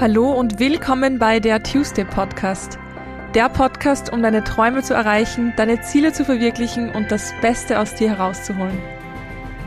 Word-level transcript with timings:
Hallo 0.00 0.32
und 0.32 0.58
willkommen 0.58 1.18
bei 1.18 1.40
der 1.40 1.62
Tuesday 1.62 2.06
Podcast. 2.06 2.78
Der 3.34 3.50
Podcast, 3.50 4.10
um 4.10 4.22
deine 4.22 4.42
Träume 4.42 4.82
zu 4.82 4.94
erreichen, 4.94 5.52
deine 5.58 5.82
Ziele 5.82 6.14
zu 6.14 6.24
verwirklichen 6.24 6.88
und 6.88 7.12
das 7.12 7.34
Beste 7.42 7.78
aus 7.78 7.96
dir 7.96 8.08
herauszuholen. 8.08 8.78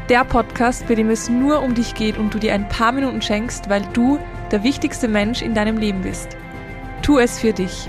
Der 0.09 0.25
Podcast, 0.25 0.87
bei 0.87 0.95
dem 0.95 1.11
es 1.11 1.29
nur 1.29 1.61
um 1.61 1.75
dich 1.75 1.93
geht 1.93 2.17
und 2.17 2.33
du 2.33 2.39
dir 2.39 2.55
ein 2.55 2.67
paar 2.67 2.93
Minuten 2.93 3.21
schenkst, 3.21 3.69
weil 3.69 3.83
du 3.93 4.17
der 4.49 4.63
wichtigste 4.63 5.07
Mensch 5.07 5.43
in 5.43 5.53
deinem 5.53 5.77
Leben 5.77 6.01
bist. 6.01 6.35
Tu 7.03 7.19
es 7.19 7.37
für 7.37 7.53
dich. 7.53 7.87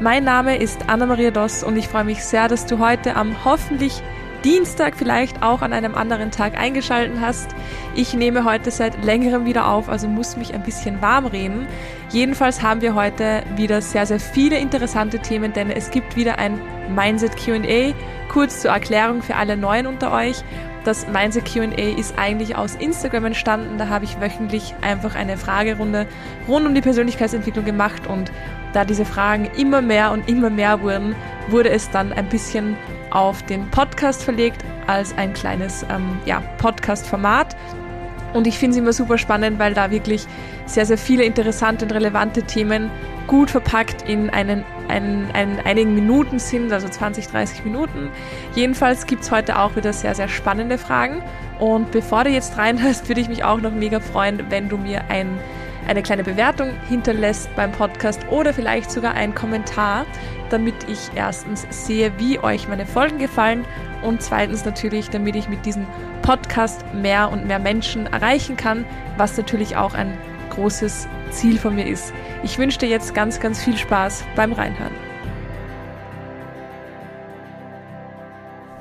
Mein 0.00 0.24
Name 0.24 0.58
ist 0.58 0.86
Anna-Maria 0.86 1.30
Doss 1.30 1.62
und 1.62 1.78
ich 1.78 1.88
freue 1.88 2.04
mich 2.04 2.22
sehr, 2.22 2.48
dass 2.48 2.66
du 2.66 2.78
heute 2.78 3.16
am 3.16 3.42
hoffentlich 3.42 4.02
Dienstag 4.44 4.96
vielleicht 4.96 5.42
auch 5.42 5.60
an 5.60 5.72
einem 5.72 5.94
anderen 5.94 6.30
Tag 6.30 6.58
eingeschalten 6.58 7.20
hast. 7.20 7.50
Ich 7.94 8.14
nehme 8.14 8.44
heute 8.44 8.70
seit 8.70 9.04
längerem 9.04 9.44
wieder 9.44 9.68
auf, 9.68 9.88
also 9.88 10.08
muss 10.08 10.36
mich 10.36 10.54
ein 10.54 10.62
bisschen 10.62 11.02
warm 11.02 11.26
reden. 11.26 11.66
Jedenfalls 12.10 12.62
haben 12.62 12.80
wir 12.80 12.94
heute 12.94 13.42
wieder 13.56 13.82
sehr, 13.82 14.06
sehr 14.06 14.20
viele 14.20 14.58
interessante 14.58 15.18
Themen, 15.18 15.52
denn 15.52 15.70
es 15.70 15.90
gibt 15.90 16.16
wieder 16.16 16.38
ein 16.38 16.60
Mindset 16.94 17.36
QA. 17.36 17.92
Kurz 18.30 18.62
zur 18.62 18.70
Erklärung 18.70 19.22
für 19.22 19.36
alle 19.36 19.56
Neuen 19.56 19.86
unter 19.86 20.12
euch. 20.12 20.42
Das 20.84 21.06
Mindset 21.08 21.44
QA 21.44 21.98
ist 21.98 22.18
eigentlich 22.18 22.56
aus 22.56 22.74
Instagram 22.76 23.26
entstanden. 23.26 23.76
Da 23.76 23.88
habe 23.88 24.06
ich 24.06 24.20
wöchentlich 24.20 24.74
einfach 24.80 25.14
eine 25.14 25.36
Fragerunde 25.36 26.06
rund 26.48 26.66
um 26.66 26.74
die 26.74 26.80
Persönlichkeitsentwicklung 26.80 27.66
gemacht 27.66 28.06
und 28.06 28.32
da 28.72 28.84
diese 28.84 29.04
Fragen 29.04 29.50
immer 29.56 29.82
mehr 29.82 30.12
und 30.12 30.28
immer 30.28 30.48
mehr 30.48 30.80
wurden, 30.80 31.14
wurde 31.48 31.70
es 31.70 31.90
dann 31.90 32.12
ein 32.12 32.28
bisschen 32.28 32.76
auf 33.10 33.42
den 33.44 33.70
Podcast 33.70 34.22
verlegt 34.22 34.64
als 34.86 35.16
ein 35.16 35.32
kleines 35.32 35.84
ähm, 35.90 36.18
ja, 36.26 36.42
Podcast-Format. 36.58 37.56
Und 38.32 38.46
ich 38.46 38.58
finde 38.58 38.72
es 38.72 38.78
immer 38.78 38.92
super 38.92 39.18
spannend, 39.18 39.58
weil 39.58 39.74
da 39.74 39.90
wirklich 39.90 40.26
sehr, 40.66 40.86
sehr 40.86 40.98
viele 40.98 41.24
interessante 41.24 41.84
und 41.84 41.92
relevante 41.92 42.42
Themen 42.44 42.90
gut 43.26 43.50
verpackt 43.50 44.08
in 44.08 44.30
einen, 44.30 44.64
einen, 44.88 45.30
einen 45.32 45.58
einigen 45.60 45.94
Minuten 45.94 46.38
sind, 46.38 46.72
also 46.72 46.88
20, 46.88 47.28
30 47.28 47.64
Minuten. 47.64 48.08
Jedenfalls 48.54 49.06
gibt 49.06 49.22
es 49.22 49.30
heute 49.30 49.58
auch 49.58 49.76
wieder 49.76 49.92
sehr, 49.92 50.14
sehr 50.14 50.28
spannende 50.28 50.78
Fragen. 50.78 51.22
Und 51.58 51.90
bevor 51.90 52.24
du 52.24 52.30
jetzt 52.30 52.56
reinhörst, 52.56 53.08
würde 53.08 53.20
ich 53.20 53.28
mich 53.28 53.44
auch 53.44 53.60
noch 53.60 53.72
mega 53.72 54.00
freuen, 54.00 54.44
wenn 54.48 54.68
du 54.68 54.76
mir 54.76 55.02
ein 55.08 55.38
eine 55.86 56.02
kleine 56.02 56.24
Bewertung 56.24 56.70
hinterlässt 56.88 57.54
beim 57.56 57.72
Podcast 57.72 58.20
oder 58.30 58.52
vielleicht 58.52 58.90
sogar 58.90 59.14
einen 59.14 59.34
Kommentar, 59.34 60.06
damit 60.50 60.74
ich 60.88 61.10
erstens 61.14 61.66
sehe, 61.70 62.12
wie 62.18 62.38
euch 62.38 62.68
meine 62.68 62.86
Folgen 62.86 63.18
gefallen 63.18 63.64
und 64.02 64.22
zweitens 64.22 64.64
natürlich, 64.64 65.10
damit 65.10 65.36
ich 65.36 65.48
mit 65.48 65.64
diesem 65.66 65.86
Podcast 66.22 66.84
mehr 66.94 67.30
und 67.30 67.46
mehr 67.46 67.58
Menschen 67.58 68.06
erreichen 68.06 68.56
kann, 68.56 68.84
was 69.16 69.36
natürlich 69.36 69.76
auch 69.76 69.94
ein 69.94 70.16
großes 70.50 71.08
Ziel 71.30 71.58
von 71.58 71.74
mir 71.74 71.86
ist. 71.86 72.12
Ich 72.42 72.58
wünsche 72.58 72.78
dir 72.78 72.88
jetzt 72.88 73.14
ganz, 73.14 73.40
ganz 73.40 73.62
viel 73.62 73.76
Spaß 73.76 74.24
beim 74.36 74.52
Reinhören. 74.52 75.09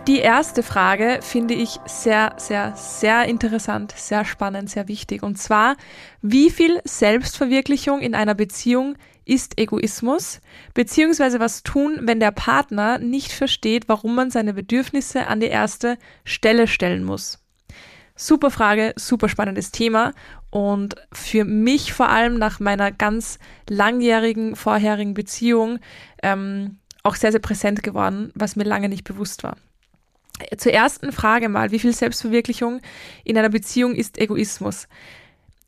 Die 0.09 0.17
erste 0.17 0.63
Frage 0.63 1.19
finde 1.21 1.53
ich 1.53 1.79
sehr, 1.85 2.33
sehr, 2.37 2.75
sehr 2.75 3.25
interessant, 3.25 3.93
sehr 3.95 4.25
spannend, 4.25 4.67
sehr 4.67 4.87
wichtig. 4.87 5.21
Und 5.21 5.37
zwar, 5.37 5.75
wie 6.23 6.49
viel 6.49 6.81
Selbstverwirklichung 6.83 7.99
in 7.99 8.15
einer 8.15 8.33
Beziehung 8.33 8.95
ist 9.23 9.59
Egoismus? 9.59 10.41
Beziehungsweise 10.73 11.39
was 11.39 11.61
tun, 11.61 11.99
wenn 12.01 12.19
der 12.19 12.31
Partner 12.31 12.97
nicht 12.97 13.31
versteht, 13.31 13.87
warum 13.87 14.15
man 14.15 14.31
seine 14.31 14.55
Bedürfnisse 14.55 15.27
an 15.27 15.41
die 15.41 15.45
erste 15.45 15.99
Stelle 16.23 16.65
stellen 16.65 17.03
muss? 17.03 17.45
Super 18.15 18.49
Frage, 18.49 18.93
super 18.95 19.29
spannendes 19.29 19.69
Thema 19.69 20.13
und 20.49 20.95
für 21.13 21.45
mich 21.45 21.93
vor 21.93 22.09
allem 22.09 22.39
nach 22.39 22.59
meiner 22.59 22.91
ganz 22.91 23.37
langjährigen 23.69 24.55
vorherigen 24.55 25.13
Beziehung 25.13 25.77
ähm, 26.23 26.79
auch 27.03 27.13
sehr, 27.13 27.31
sehr 27.31 27.41
präsent 27.41 27.83
geworden, 27.83 28.31
was 28.33 28.55
mir 28.55 28.63
lange 28.63 28.89
nicht 28.89 29.03
bewusst 29.03 29.43
war. 29.43 29.55
Zur 30.57 30.73
ersten 30.73 31.11
Frage 31.11 31.49
mal, 31.49 31.71
wie 31.71 31.79
viel 31.79 31.93
Selbstverwirklichung 31.93 32.81
in 33.23 33.37
einer 33.37 33.49
Beziehung 33.49 33.95
ist 33.95 34.17
Egoismus? 34.17 34.87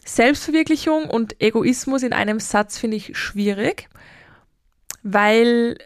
Selbstverwirklichung 0.06 1.06
und 1.10 1.42
Egoismus 1.42 2.04
in 2.04 2.14
einem 2.14 2.40
Satz 2.40 2.78
finde 2.78 2.98
ich 2.98 3.18
schwierig, 3.18 3.90
weil 5.04 5.78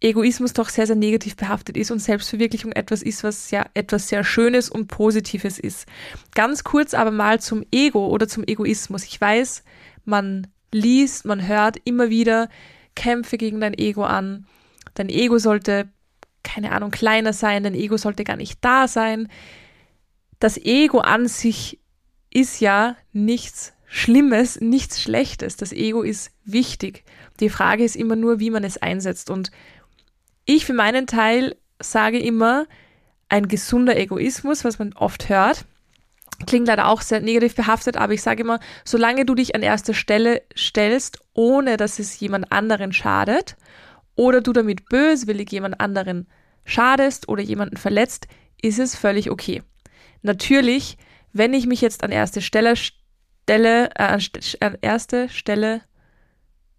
Egoismus 0.00 0.52
doch 0.52 0.68
sehr, 0.68 0.86
sehr 0.86 0.96
negativ 0.96 1.36
behaftet 1.36 1.76
ist 1.76 1.90
und 1.90 2.00
Selbstverwirklichung 2.00 2.72
etwas 2.72 3.02
ist, 3.02 3.24
was 3.24 3.50
ja 3.50 3.66
etwas 3.72 4.08
sehr 4.08 4.24
Schönes 4.24 4.68
und 4.68 4.88
Positives 4.88 5.58
ist. 5.58 5.86
Ganz 6.34 6.64
kurz 6.64 6.92
aber 6.92 7.10
mal 7.10 7.40
zum 7.40 7.64
Ego 7.72 8.08
oder 8.08 8.28
zum 8.28 8.44
Egoismus. 8.46 9.04
Ich 9.04 9.18
weiß, 9.18 9.64
man 10.04 10.48
liest, 10.70 11.24
man 11.24 11.46
hört 11.46 11.78
immer 11.84 12.10
wieder 12.10 12.48
Kämpfe 12.94 13.38
gegen 13.38 13.60
dein 13.60 13.74
Ego 13.74 14.04
an. 14.04 14.46
Dein 14.94 15.08
Ego 15.08 15.38
sollte 15.38 15.88
keine 16.46 16.72
Ahnung, 16.72 16.90
kleiner 16.90 17.32
sein, 17.32 17.64
dein 17.64 17.74
Ego 17.74 17.96
sollte 17.96 18.24
gar 18.24 18.36
nicht 18.36 18.58
da 18.64 18.86
sein. 18.88 19.28
Das 20.38 20.56
Ego 20.56 21.00
an 21.00 21.26
sich 21.26 21.80
ist 22.30 22.60
ja 22.60 22.96
nichts 23.12 23.72
Schlimmes, 23.86 24.60
nichts 24.60 25.02
Schlechtes. 25.02 25.56
Das 25.56 25.72
Ego 25.72 26.02
ist 26.02 26.30
wichtig. 26.44 27.04
Die 27.40 27.50
Frage 27.50 27.84
ist 27.84 27.96
immer 27.96 28.16
nur, 28.16 28.38
wie 28.40 28.50
man 28.50 28.62
es 28.62 28.78
einsetzt. 28.78 29.28
Und 29.28 29.50
ich 30.44 30.64
für 30.64 30.72
meinen 30.72 31.06
Teil 31.06 31.56
sage 31.80 32.18
immer, 32.18 32.66
ein 33.28 33.48
gesunder 33.48 33.96
Egoismus, 33.96 34.64
was 34.64 34.78
man 34.78 34.92
oft 34.92 35.28
hört, 35.28 35.64
klingt 36.46 36.68
leider 36.68 36.86
auch 36.86 37.00
sehr 37.00 37.20
negativ 37.20 37.56
behaftet, 37.56 37.96
aber 37.96 38.12
ich 38.12 38.22
sage 38.22 38.42
immer, 38.42 38.60
solange 38.84 39.24
du 39.24 39.34
dich 39.34 39.54
an 39.56 39.62
erster 39.62 39.94
Stelle 39.94 40.42
stellst, 40.56 41.18
ohne 41.32 41.76
dass 41.76 41.98
es 41.98 42.20
jemand 42.20 42.52
anderen 42.52 42.92
schadet 42.92 43.56
oder 44.16 44.40
du 44.40 44.52
damit 44.52 44.88
böswillig 44.88 45.52
jemand 45.52 45.80
anderen 45.80 46.26
schadest 46.64 47.28
oder 47.28 47.42
jemanden 47.42 47.76
verletzt, 47.76 48.26
ist 48.60 48.78
es 48.78 48.96
völlig 48.96 49.30
okay. 49.30 49.62
Natürlich, 50.22 50.98
wenn 51.32 51.54
ich 51.54 51.66
mich 51.66 51.80
jetzt 51.80 52.02
an 52.02 52.10
erste 52.10 52.42
Stelle 52.42 52.74
stelle, 52.76 53.90
äh, 53.94 54.18
an 54.60 54.78
erste 54.80 55.28
Stelle 55.28 55.82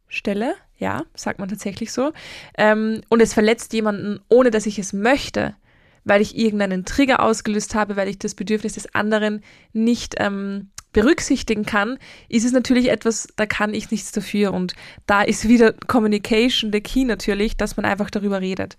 stelle, 0.08 0.56
ja, 0.78 1.03
sagt 1.16 1.40
man 1.40 1.50
tatsächlich 1.50 1.92
so, 1.92 2.12
ähm, 2.58 3.02
und 3.09 3.22
es 3.22 3.34
verletzt 3.34 3.74
jemanden, 3.74 4.20
ohne 4.30 4.52
dass 4.52 4.66
ich 4.66 4.80
es 4.80 4.94
möchte, 4.94 5.56
weil 6.03 6.22
ich 6.22 6.38
irgendeinen 6.38 6.86
Trigger 6.86 7.22
ausgelöst 7.22 7.76
habe, 7.76 7.96
weil 7.96 8.08
ich 8.08 8.20
das 8.20 8.36
Bedürfnis 8.36 8.74
des 8.74 8.94
anderen 8.94 9.44
nicht 9.74 10.16
ähm, 10.18 10.72
berücksichtigen 10.97 11.63
kann, 11.63 12.00
ist 12.28 12.44
es 12.44 12.53
natürlich 12.53 12.90
etwas, 12.90 13.28
da 13.35 13.46
kann 13.46 13.75
ich 13.75 13.91
nichts 13.91 14.12
dafür. 14.12 14.52
Und 14.52 14.74
da 15.06 15.22
ist 15.22 15.47
wieder 15.47 15.74
Communication 15.85 16.72
der 16.72 16.81
Key 16.81 17.06
natürlich, 17.06 17.56
dass 17.56 17.78
man 17.78 17.85
einfach 17.85 18.09
darüber 18.09 18.41
redet. 18.41 18.78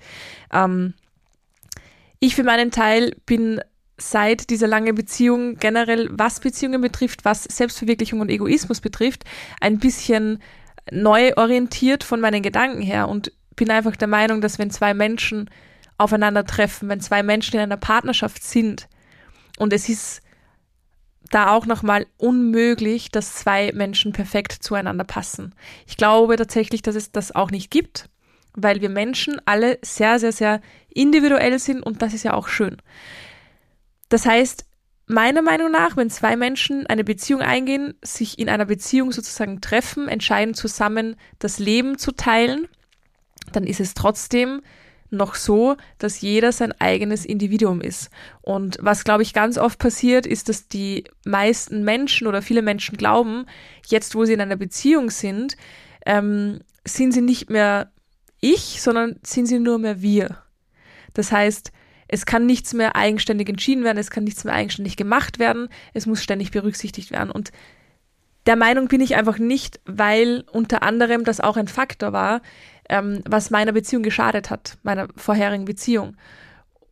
Ähm, 0.53 0.95
ich 2.19 2.35
für 2.35 2.43
meinen 2.43 2.73
Teil 2.73 3.15
bin 3.25 3.61
seit 3.99 4.51
dieser 4.51 4.67
langen 4.67 4.97
Beziehung 4.97 5.59
generell, 5.59 6.09
was 6.11 6.41
Beziehungen 6.41 6.81
betrifft, 6.81 7.25
was 7.25 7.45
Selbstverwirklichung 7.45 8.19
und 8.19 8.31
Egoismus 8.31 8.81
betrifft, 8.81 9.23
ein 9.61 9.79
bisschen 9.79 10.43
neu 10.91 11.31
orientiert 11.37 12.03
von 12.03 12.21
meinen 12.21 12.43
Gedanken 12.43 12.83
her 12.83 13.09
und 13.09 13.31
bin 13.55 13.71
einfach 13.71 13.95
der 13.95 14.09
Meinung, 14.09 14.41
dass 14.41 14.59
wenn 14.59 14.73
zwei 14.73 14.93
Menschen 14.93 15.49
aufeinandertreffen, 15.99 16.89
wenn 16.89 17.01
zwei 17.01 17.23
Menschen 17.23 17.55
in 17.55 17.61
einer 17.61 17.77
Partnerschaft 17.77 18.43
sind 18.43 18.89
und 19.59 19.73
es 19.73 19.89
ist 19.89 20.21
da 21.31 21.51
auch 21.51 21.67
nochmal 21.67 22.07
unmöglich, 22.17 23.11
dass 23.11 23.35
zwei 23.35 23.73
Menschen 23.75 24.13
perfekt 24.13 24.53
zueinander 24.53 25.05
passen. 25.05 25.55
Ich 25.87 25.97
glaube 25.97 26.37
tatsächlich, 26.37 26.83
dass 26.83 26.95
es 26.95 27.13
das 27.13 27.35
auch 27.35 27.51
nicht 27.51 27.71
gibt, 27.71 28.09
weil 28.55 28.81
wir 28.81 28.89
Menschen 28.89 29.41
alle 29.45 29.79
sehr, 29.83 30.19
sehr, 30.19 30.33
sehr 30.33 30.61
individuell 30.89 31.59
sind 31.59 31.83
und 31.83 32.03
das 32.03 32.15
ist 32.15 32.25
ja 32.25 32.35
auch 32.35 32.49
schön. 32.49 32.77
Das 34.09 34.27
heißt, 34.27 34.65
meiner 35.07 35.43
Meinung 35.43 35.71
nach, 35.71 35.97
wenn 35.97 36.11
zwei 36.11 36.37
Menschen 36.37 36.87
eine 36.87 37.05
Beziehung 37.05 37.41
eingehen, 37.41 37.95
sich 38.03 38.39
in 38.39 38.49
einer 38.49 38.67
Beziehung 38.67 39.13
sozusagen 39.13 39.61
treffen, 39.61 40.09
entscheiden 40.09 40.55
zusammen 40.55 41.17
das 41.39 41.59
Leben 41.59 41.99
zu 41.99 42.13
teilen, 42.13 42.69
dann 43.53 43.65
ist 43.65 43.81
es 43.81 43.95
trotzdem 43.95 44.63
noch 45.11 45.35
so, 45.35 45.77
dass 45.99 46.21
jeder 46.21 46.53
sein 46.53 46.73
eigenes 46.79 47.25
Individuum 47.25 47.81
ist. 47.81 48.11
Und 48.43 48.79
was, 48.81 49.05
glaube 49.05 49.23
ich, 49.23 49.33
ganz 49.33 49.59
oft 49.59 49.79
passiert, 49.79 50.27
ist, 50.27 50.49
dass 50.49 50.69
die 50.69 51.05
meisten 51.25 51.85
Menschen 51.85 52.27
oder 52.27 52.43
viele 52.43 52.63
Menschen 52.63 52.97
glauben, 52.97 53.47
jetzt 53.87 54.15
wo 54.15 54.25
sie 54.25 54.35
in 54.35 54.41
einer 54.41 54.57
Beziehung 54.57 55.11
sind, 55.11 55.57
ähm, 56.05 56.61
sind 56.85 57.13
sie 57.13 57.21
nicht 57.21 57.51
mehr 57.51 57.91
ich, 58.41 58.83
sondern 58.83 59.17
sind 59.23 59.47
sie 59.47 59.59
nur 59.59 59.79
mehr 59.79 60.03
wir. 60.03 60.43
Das 61.15 61.33
heißt, 61.33 61.73
es 62.09 62.25
kann 62.25 62.47
nichts 62.47 62.73
mehr 62.73 62.97
eigenständig 62.97 63.49
entschieden 63.49 63.85
werden, 63.85 63.99
es 63.99 64.11
kann 64.11 64.25
nichts 64.25 64.45
mehr 64.45 64.55
eigenständig 64.55 64.97
gemacht 64.97 65.39
werden, 65.39 65.69
es 65.93 66.07
muss 66.07 66.23
ständig 66.23 66.51
berücksichtigt 66.51 67.11
werden. 67.11 67.31
Und 67.31 67.53
der 68.47 68.57
Meinung 68.57 68.89
bin 68.89 69.03
ich 69.03 69.15
einfach 69.15 69.39
nicht, 69.39 69.79
weil 69.85 70.45
unter 70.51 70.83
anderem 70.83 71.25
das 71.25 71.41
auch 71.41 71.59
ein 71.59 71.69
Faktor 71.69 72.15
war, 72.15 72.41
ähm, 72.89 73.23
was 73.29 73.51
meiner 73.51 73.73
Beziehung 73.73 74.03
geschadet 74.03 74.51
hat, 74.51 74.79
meiner 74.83 75.09
vorherigen 75.17 75.65
Beziehung. 75.65 76.17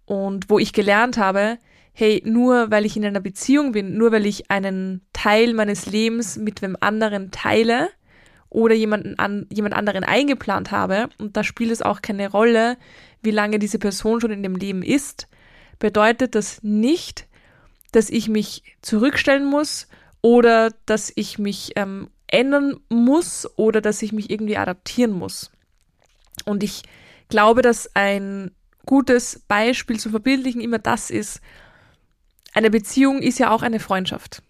Und 0.04 0.48
wo 0.50 0.58
ich 0.58 0.72
gelernt 0.72 1.16
habe, 1.16 1.58
hey, 1.92 2.22
nur 2.24 2.70
weil 2.70 2.84
ich 2.84 2.96
in 2.96 3.04
einer 3.04 3.20
Beziehung 3.20 3.72
bin, 3.72 3.96
nur 3.96 4.12
weil 4.12 4.26
ich 4.26 4.50
einen 4.50 5.00
Teil 5.12 5.54
meines 5.54 5.86
Lebens 5.86 6.36
mit 6.36 6.60
wem 6.62 6.76
anderen 6.80 7.30
teile 7.30 7.88
oder 8.50 8.74
jemanden 8.74 9.18
an, 9.18 9.46
jemand 9.50 9.74
anderen 9.74 10.04
eingeplant 10.04 10.70
habe, 10.70 11.08
und 11.18 11.36
da 11.36 11.42
spielt 11.42 11.70
es 11.70 11.82
auch 11.82 12.02
keine 12.02 12.30
Rolle, 12.30 12.76
wie 13.22 13.30
lange 13.30 13.58
diese 13.58 13.78
Person 13.78 14.20
schon 14.20 14.30
in 14.30 14.42
dem 14.42 14.56
Leben 14.56 14.82
ist, 14.82 15.26
bedeutet 15.78 16.34
das 16.34 16.62
nicht, 16.62 17.26
dass 17.92 18.10
ich 18.10 18.28
mich 18.28 18.62
zurückstellen 18.82 19.46
muss 19.46 19.88
oder 20.20 20.70
dass 20.84 21.12
ich 21.16 21.38
mich 21.38 21.72
ähm, 21.76 22.10
ändern 22.26 22.76
muss 22.88 23.48
oder 23.56 23.80
dass 23.80 24.02
ich 24.02 24.12
mich 24.12 24.30
irgendwie 24.30 24.56
adaptieren 24.58 25.12
muss. 25.12 25.50
Und 26.46 26.62
ich 26.62 26.82
glaube, 27.28 27.60
dass 27.60 27.94
ein 27.94 28.52
gutes 28.86 29.40
Beispiel 29.48 29.98
zu 29.98 30.10
verbildlichen 30.10 30.60
immer 30.60 30.78
das 30.78 31.10
ist, 31.10 31.40
eine 32.54 32.70
Beziehung 32.70 33.20
ist 33.20 33.38
ja 33.38 33.50
auch 33.50 33.62
eine 33.62 33.80
Freundschaft. 33.80 34.42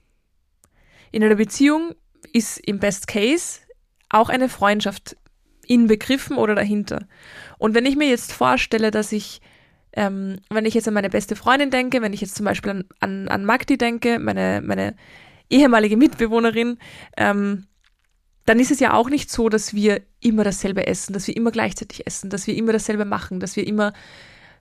In 1.11 1.25
einer 1.25 1.35
Beziehung 1.35 1.95
ist 2.33 2.59
im 2.59 2.79
Best 2.79 3.09
Case 3.09 3.61
auch 4.09 4.29
eine 4.29 4.49
Freundschaft 4.49 5.17
inbegriffen 5.67 6.37
oder 6.37 6.55
dahinter. 6.55 7.09
Und 7.59 7.75
wenn 7.75 7.87
ich 7.87 7.97
mir 7.97 8.09
jetzt 8.09 8.33
vorstelle, 8.33 8.93
dass 8.93 9.11
ich, 9.11 9.41
ähm, 9.93 10.39
wenn 10.51 10.67
ich 10.67 10.75
jetzt 10.75 10.87
an 10.87 10.95
meine 10.95 11.11
beste 11.11 11.35
Freundin 11.35 11.71
denke, 11.71 12.03
wenn 12.03 12.13
ich 12.13 12.21
jetzt 12.21 12.37
zum 12.37 12.45
Beispiel 12.45 12.71
an, 12.71 12.85
an, 13.01 13.29
an 13.29 13.45
Magdi 13.45 13.77
denke, 13.77 14.21
meine, 14.21 14.63
meine 14.65 14.95
ehemalige 15.51 15.97
Mitbewohnerin, 15.97 16.79
ähm, 17.17 17.67
dann 18.47 18.61
ist 18.61 18.71
es 18.71 18.81
ja 18.81 18.95
auch 18.95 19.11
nicht 19.11 19.31
so, 19.31 19.49
dass 19.49 19.75
wir 19.75 20.03
immer 20.21 20.45
dasselbe 20.45 20.87
essen, 20.87 21.13
dass 21.13 21.27
wir 21.27 21.37
immer 21.37 21.51
gleichzeitig 21.51 22.07
essen, 22.07 22.31
dass 22.31 22.47
wir 22.47 22.57
immer 22.57 22.73
dasselbe 22.73 23.05
machen, 23.05 23.41
dass 23.41 23.57
wir 23.57 23.67
immer 23.67 23.93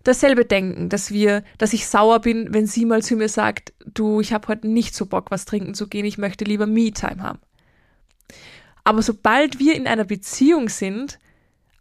dasselbe 0.03 0.45
denken, 0.45 0.89
dass 0.89 1.11
wir, 1.11 1.43
dass 1.57 1.73
ich 1.73 1.87
sauer 1.87 2.19
bin, 2.19 2.53
wenn 2.53 2.67
sie 2.67 2.85
mal 2.85 3.01
zu 3.01 3.15
mir 3.15 3.29
sagt, 3.29 3.73
du, 3.85 4.21
ich 4.21 4.33
habe 4.33 4.47
heute 4.47 4.67
nicht 4.67 4.95
so 4.95 5.05
Bock, 5.05 5.31
was 5.31 5.45
trinken 5.45 5.75
zu 5.75 5.87
gehen, 5.87 6.05
ich 6.05 6.17
möchte 6.17 6.45
lieber 6.45 6.67
Me-Time 6.67 7.21
haben. 7.21 7.39
Aber 8.83 9.01
sobald 9.01 9.59
wir 9.59 9.75
in 9.75 9.87
einer 9.87 10.03
Beziehung 10.03 10.69
sind, 10.69 11.19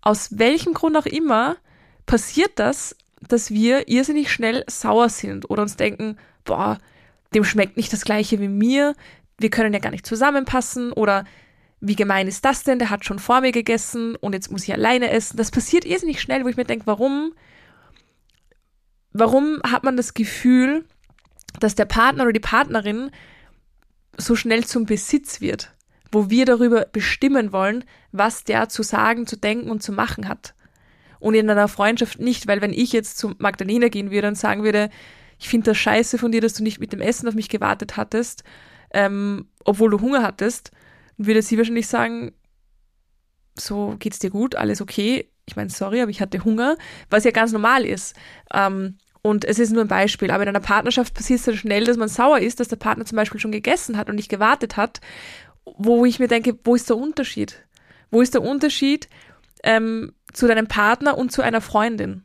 aus 0.00 0.38
welchem 0.38 0.74
Grund 0.74 0.96
auch 0.96 1.06
immer, 1.06 1.56
passiert 2.06 2.52
das, 2.56 2.96
dass 3.20 3.50
wir 3.50 3.88
irrsinnig 3.88 4.30
schnell 4.30 4.64
sauer 4.68 5.08
sind 5.08 5.48
oder 5.50 5.62
uns 5.62 5.76
denken, 5.76 6.18
boah, 6.44 6.78
dem 7.34 7.44
schmeckt 7.44 7.76
nicht 7.76 7.92
das 7.92 8.04
gleiche 8.04 8.40
wie 8.40 8.48
mir, 8.48 8.94
wir 9.38 9.50
können 9.50 9.72
ja 9.72 9.80
gar 9.80 9.90
nicht 9.90 10.06
zusammenpassen 10.06 10.92
oder 10.92 11.24
wie 11.86 11.96
gemein 11.96 12.28
ist 12.28 12.44
das 12.44 12.64
denn? 12.64 12.78
Der 12.78 12.88
hat 12.88 13.04
schon 13.04 13.18
vor 13.18 13.42
mir 13.42 13.52
gegessen 13.52 14.16
und 14.16 14.32
jetzt 14.32 14.50
muss 14.50 14.64
ich 14.64 14.72
alleine 14.72 15.10
essen. 15.10 15.36
Das 15.36 15.50
passiert 15.50 15.84
irrsinnig 15.84 16.20
schnell, 16.20 16.44
wo 16.44 16.48
ich 16.48 16.56
mir 16.56 16.64
denke, 16.64 16.86
warum? 16.86 17.34
Warum 19.12 19.60
hat 19.62 19.84
man 19.84 19.96
das 19.96 20.14
Gefühl, 20.14 20.86
dass 21.60 21.74
der 21.74 21.84
Partner 21.84 22.24
oder 22.24 22.32
die 22.32 22.40
Partnerin 22.40 23.10
so 24.16 24.34
schnell 24.34 24.64
zum 24.64 24.86
Besitz 24.86 25.40
wird, 25.42 25.74
wo 26.10 26.30
wir 26.30 26.46
darüber 26.46 26.86
bestimmen 26.86 27.52
wollen, 27.52 27.84
was 28.12 28.44
der 28.44 28.68
zu 28.70 28.82
sagen, 28.82 29.26
zu 29.26 29.36
denken 29.36 29.70
und 29.70 29.82
zu 29.82 29.92
machen 29.92 30.26
hat? 30.26 30.54
Und 31.20 31.34
in 31.34 31.48
einer 31.50 31.68
Freundschaft 31.68 32.18
nicht, 32.18 32.46
weil 32.46 32.62
wenn 32.62 32.72
ich 32.72 32.92
jetzt 32.92 33.18
zu 33.18 33.34
Magdalena 33.38 33.88
gehen 33.88 34.10
würde 34.10 34.28
und 34.28 34.38
sagen 34.38 34.64
würde, 34.64 34.88
ich 35.38 35.48
finde 35.48 35.72
das 35.72 35.78
scheiße 35.78 36.16
von 36.16 36.32
dir, 36.32 36.40
dass 36.40 36.54
du 36.54 36.62
nicht 36.62 36.80
mit 36.80 36.92
dem 36.92 37.00
Essen 37.00 37.28
auf 37.28 37.34
mich 37.34 37.50
gewartet 37.50 37.98
hattest, 37.98 38.42
ähm, 38.90 39.48
obwohl 39.64 39.90
du 39.90 40.00
Hunger 40.00 40.22
hattest, 40.22 40.70
würde 41.16 41.42
sie 41.42 41.58
wahrscheinlich 41.58 41.86
sagen, 41.86 42.32
so 43.56 43.96
geht's 43.98 44.18
dir 44.18 44.30
gut, 44.30 44.56
alles 44.56 44.80
okay. 44.80 45.30
Ich 45.46 45.56
meine, 45.56 45.70
sorry, 45.70 46.00
aber 46.00 46.10
ich 46.10 46.20
hatte 46.20 46.44
Hunger, 46.44 46.76
was 47.10 47.24
ja 47.24 47.30
ganz 47.30 47.52
normal 47.52 47.84
ist. 47.84 48.16
Ähm, 48.52 48.98
und 49.22 49.44
es 49.46 49.58
ist 49.58 49.72
nur 49.72 49.82
ein 49.82 49.88
Beispiel. 49.88 50.30
Aber 50.30 50.42
in 50.42 50.48
einer 50.50 50.60
Partnerschaft 50.60 51.14
passiert 51.14 51.40
es 51.40 51.46
dann 51.46 51.56
schnell, 51.56 51.84
dass 51.84 51.96
man 51.96 52.08
sauer 52.08 52.40
ist, 52.40 52.60
dass 52.60 52.68
der 52.68 52.76
Partner 52.76 53.06
zum 53.06 53.16
Beispiel 53.16 53.40
schon 53.40 53.52
gegessen 53.52 53.96
hat 53.96 54.08
und 54.08 54.16
nicht 54.16 54.28
gewartet 54.28 54.76
hat, 54.76 55.00
wo 55.64 56.04
ich 56.04 56.18
mir 56.18 56.28
denke, 56.28 56.58
wo 56.64 56.74
ist 56.74 56.90
der 56.90 56.96
Unterschied? 56.96 57.64
Wo 58.10 58.20
ist 58.20 58.34
der 58.34 58.42
Unterschied 58.42 59.08
ähm, 59.62 60.12
zu 60.32 60.46
deinem 60.46 60.66
Partner 60.66 61.16
und 61.16 61.32
zu 61.32 61.40
einer 61.40 61.62
Freundin 61.62 62.22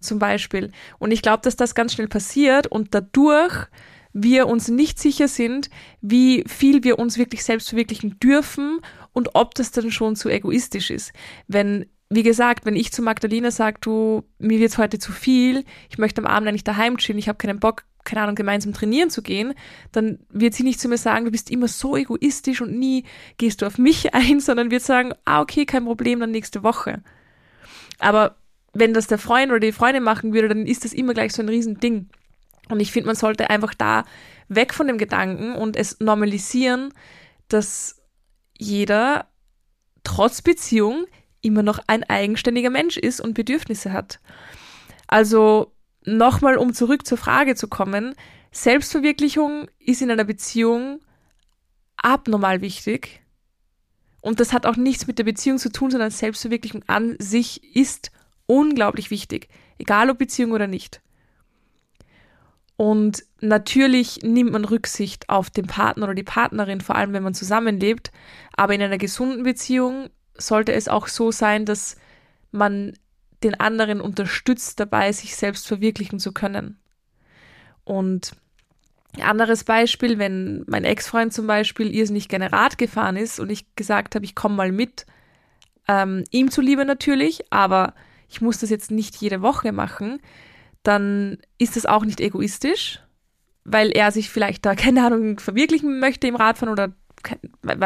zum 0.00 0.18
Beispiel? 0.18 0.70
Und 0.98 1.12
ich 1.12 1.22
glaube, 1.22 1.42
dass 1.42 1.56
das 1.56 1.74
ganz 1.74 1.94
schnell 1.94 2.08
passiert 2.08 2.66
und 2.66 2.94
dadurch 2.94 3.66
wir 4.14 4.46
uns 4.46 4.68
nicht 4.68 4.98
sicher 4.98 5.28
sind, 5.28 5.68
wie 6.00 6.44
viel 6.46 6.84
wir 6.84 6.98
uns 6.98 7.18
wirklich 7.18 7.44
selbst 7.44 7.68
verwirklichen 7.68 8.18
dürfen 8.20 8.78
und 9.12 9.34
ob 9.34 9.54
das 9.56 9.72
dann 9.72 9.90
schon 9.90 10.16
zu 10.16 10.28
egoistisch 10.28 10.90
ist. 10.90 11.12
Wenn, 11.48 11.86
wie 12.08 12.22
gesagt, 12.22 12.64
wenn 12.64 12.76
ich 12.76 12.92
zu 12.92 13.02
Magdalena 13.02 13.50
sage, 13.50 13.78
du, 13.80 14.22
mir 14.38 14.60
wird's 14.60 14.78
heute 14.78 15.00
zu 15.00 15.10
viel, 15.10 15.64
ich 15.90 15.98
möchte 15.98 16.22
am 16.22 16.28
Abend 16.28 16.48
eigentlich 16.48 16.64
daheim 16.64 16.96
chillen, 16.96 17.18
ich 17.18 17.28
habe 17.28 17.38
keinen 17.38 17.58
Bock, 17.58 17.82
keine 18.04 18.22
Ahnung, 18.22 18.36
gemeinsam 18.36 18.72
trainieren 18.72 19.10
zu 19.10 19.20
gehen, 19.20 19.52
dann 19.90 20.20
wird 20.30 20.54
sie 20.54 20.62
nicht 20.62 20.78
zu 20.78 20.88
mir 20.88 20.98
sagen, 20.98 21.24
du 21.24 21.32
bist 21.32 21.50
immer 21.50 21.66
so 21.66 21.96
egoistisch 21.96 22.60
und 22.60 22.78
nie 22.78 23.04
gehst 23.36 23.62
du 23.62 23.66
auf 23.66 23.78
mich 23.78 24.14
ein, 24.14 24.38
sondern 24.38 24.70
wird 24.70 24.82
sagen, 24.82 25.12
ah, 25.24 25.40
okay, 25.40 25.66
kein 25.66 25.86
Problem, 25.86 26.20
dann 26.20 26.30
nächste 26.30 26.62
Woche. 26.62 27.02
Aber 27.98 28.36
wenn 28.74 28.94
das 28.94 29.08
der 29.08 29.18
Freund 29.18 29.50
oder 29.50 29.60
die 29.60 29.72
Freundin 29.72 30.04
machen 30.04 30.32
würde, 30.34 30.48
dann 30.48 30.66
ist 30.66 30.84
das 30.84 30.92
immer 30.92 31.14
gleich 31.14 31.32
so 31.32 31.42
ein 31.42 31.48
Riesending. 31.48 32.08
Und 32.68 32.80
ich 32.80 32.92
finde, 32.92 33.08
man 33.08 33.16
sollte 33.16 33.50
einfach 33.50 33.74
da 33.74 34.04
weg 34.48 34.74
von 34.74 34.86
dem 34.86 34.98
Gedanken 34.98 35.54
und 35.54 35.76
es 35.76 36.00
normalisieren, 36.00 36.92
dass 37.48 38.02
jeder 38.56 39.28
trotz 40.02 40.42
Beziehung 40.42 41.06
immer 41.40 41.62
noch 41.62 41.78
ein 41.86 42.04
eigenständiger 42.04 42.70
Mensch 42.70 42.96
ist 42.96 43.20
und 43.20 43.34
Bedürfnisse 43.34 43.92
hat. 43.92 44.20
Also 45.06 45.72
nochmal, 46.04 46.56
um 46.56 46.72
zurück 46.72 47.06
zur 47.06 47.18
Frage 47.18 47.54
zu 47.54 47.68
kommen, 47.68 48.14
Selbstverwirklichung 48.52 49.68
ist 49.78 50.00
in 50.00 50.10
einer 50.10 50.24
Beziehung 50.24 51.00
abnormal 51.96 52.60
wichtig. 52.60 53.22
Und 54.20 54.40
das 54.40 54.52
hat 54.52 54.64
auch 54.64 54.76
nichts 54.76 55.06
mit 55.06 55.18
der 55.18 55.24
Beziehung 55.24 55.58
zu 55.58 55.70
tun, 55.70 55.90
sondern 55.90 56.10
Selbstverwirklichung 56.10 56.82
an 56.86 57.16
sich 57.18 57.76
ist 57.76 58.10
unglaublich 58.46 59.10
wichtig, 59.10 59.48
egal 59.78 60.08
ob 60.08 60.18
Beziehung 60.18 60.52
oder 60.52 60.66
nicht. 60.66 61.02
Und 62.76 63.24
natürlich 63.40 64.22
nimmt 64.22 64.52
man 64.52 64.64
Rücksicht 64.64 65.28
auf 65.28 65.48
den 65.50 65.66
Partner 65.66 66.04
oder 66.04 66.14
die 66.14 66.24
Partnerin, 66.24 66.80
vor 66.80 66.96
allem 66.96 67.12
wenn 67.12 67.22
man 67.22 67.34
zusammenlebt. 67.34 68.10
Aber 68.56 68.74
in 68.74 68.82
einer 68.82 68.98
gesunden 68.98 69.44
Beziehung 69.44 70.10
sollte 70.36 70.72
es 70.72 70.88
auch 70.88 71.06
so 71.06 71.30
sein, 71.30 71.64
dass 71.64 71.96
man 72.50 72.94
den 73.44 73.60
anderen 73.60 74.00
unterstützt 74.00 74.80
dabei, 74.80 75.12
sich 75.12 75.36
selbst 75.36 75.68
verwirklichen 75.68 76.18
zu 76.18 76.32
können. 76.32 76.78
Und 77.84 78.32
ein 79.16 79.22
anderes 79.22 79.62
Beispiel, 79.64 80.18
wenn 80.18 80.64
mein 80.66 80.84
Ex-Freund 80.84 81.32
zum 81.32 81.46
Beispiel 81.46 81.94
irrsinnig 81.94 82.28
gerne 82.28 82.52
Rad 82.52 82.78
gefahren 82.78 83.16
ist 83.16 83.38
und 83.38 83.50
ich 83.50 83.76
gesagt 83.76 84.14
habe, 84.14 84.24
ich 84.24 84.34
komme 84.34 84.56
mal 84.56 84.72
mit, 84.72 85.06
ähm, 85.86 86.24
ihm 86.30 86.50
zuliebe 86.50 86.84
natürlich, 86.84 87.52
aber 87.52 87.94
ich 88.28 88.40
muss 88.40 88.58
das 88.58 88.70
jetzt 88.70 88.90
nicht 88.90 89.16
jede 89.16 89.42
Woche 89.42 89.70
machen, 89.70 90.20
dann 90.84 91.38
ist 91.58 91.76
das 91.76 91.86
auch 91.86 92.04
nicht 92.04 92.20
egoistisch, 92.20 93.00
weil 93.64 93.90
er 93.90 94.12
sich 94.12 94.30
vielleicht 94.30 94.64
da, 94.64 94.74
keine 94.76 95.04
Ahnung, 95.04 95.40
verwirklichen 95.40 95.98
möchte 95.98 96.28
im 96.28 96.36
Radfahren 96.36 96.72
oder 96.72 96.94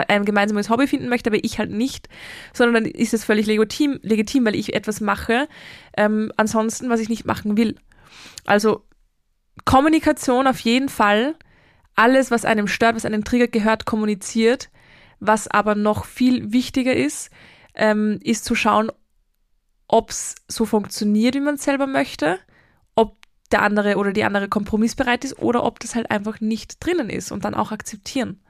ein 0.08 0.24
gemeinsames 0.24 0.68
Hobby 0.68 0.88
finden 0.88 1.08
möchte, 1.08 1.30
aber 1.30 1.44
ich 1.44 1.60
halt 1.60 1.70
nicht, 1.70 2.08
sondern 2.52 2.82
dann 2.82 2.92
ist 2.92 3.14
es 3.14 3.24
völlig 3.24 3.46
legitim, 3.46 4.00
legitim 4.02 4.44
weil 4.44 4.56
ich 4.56 4.74
etwas 4.74 5.00
mache, 5.00 5.48
ähm, 5.96 6.32
ansonsten, 6.36 6.90
was 6.90 6.98
ich 6.98 7.08
nicht 7.08 7.24
machen 7.24 7.56
will. 7.56 7.76
Also 8.46 8.84
Kommunikation 9.64 10.48
auf 10.48 10.58
jeden 10.60 10.88
Fall, 10.88 11.36
alles, 11.94 12.32
was 12.32 12.44
einem 12.44 12.66
stört, 12.66 12.96
was 12.96 13.04
einem 13.04 13.24
triggert, 13.24 13.52
gehört 13.52 13.84
kommuniziert. 13.84 14.70
Was 15.20 15.48
aber 15.48 15.74
noch 15.74 16.04
viel 16.04 16.52
wichtiger 16.52 16.94
ist, 16.94 17.30
ähm, 17.74 18.20
ist 18.22 18.44
zu 18.44 18.54
schauen, 18.54 18.92
ob 19.88 20.10
es 20.10 20.36
so 20.46 20.64
funktioniert, 20.64 21.34
wie 21.34 21.40
man 21.40 21.56
es 21.56 21.64
selber 21.64 21.88
möchte 21.88 22.38
der 23.52 23.62
andere 23.62 23.96
oder 23.96 24.12
die 24.12 24.24
andere 24.24 24.48
kompromissbereit 24.48 25.24
ist 25.24 25.38
oder 25.38 25.64
ob 25.64 25.80
das 25.80 25.94
halt 25.94 26.10
einfach 26.10 26.40
nicht 26.40 26.84
drinnen 26.84 27.10
ist 27.10 27.32
und 27.32 27.44
dann 27.44 27.54
auch 27.54 27.72
akzeptieren. 27.72 28.40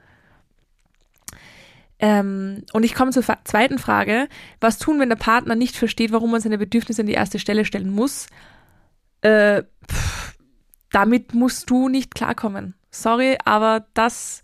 Ähm, 1.99 2.63
und 2.71 2.83
ich 2.83 2.95
komme 2.95 3.11
zur 3.11 3.23
zweiten 3.43 3.77
Frage. 3.77 4.29
Was 4.61 4.77
tun, 4.77 4.99
wenn 4.99 5.09
der 5.09 5.17
Partner 5.17 5.55
nicht 5.55 5.75
versteht, 5.75 6.11
warum 6.11 6.31
man 6.31 6.41
seine 6.41 6.57
Bedürfnisse 6.57 7.01
an 7.01 7.07
die 7.07 7.13
erste 7.13 7.39
Stelle 7.39 7.65
stellen 7.65 7.91
muss? 7.91 8.27
Äh, 9.21 9.63
pff, 9.89 10.35
damit 10.91 11.33
musst 11.33 11.69
du 11.69 11.89
nicht 11.89 12.15
klarkommen. 12.15 12.73
Sorry, 12.89 13.37
aber 13.43 13.85
das, 13.93 14.41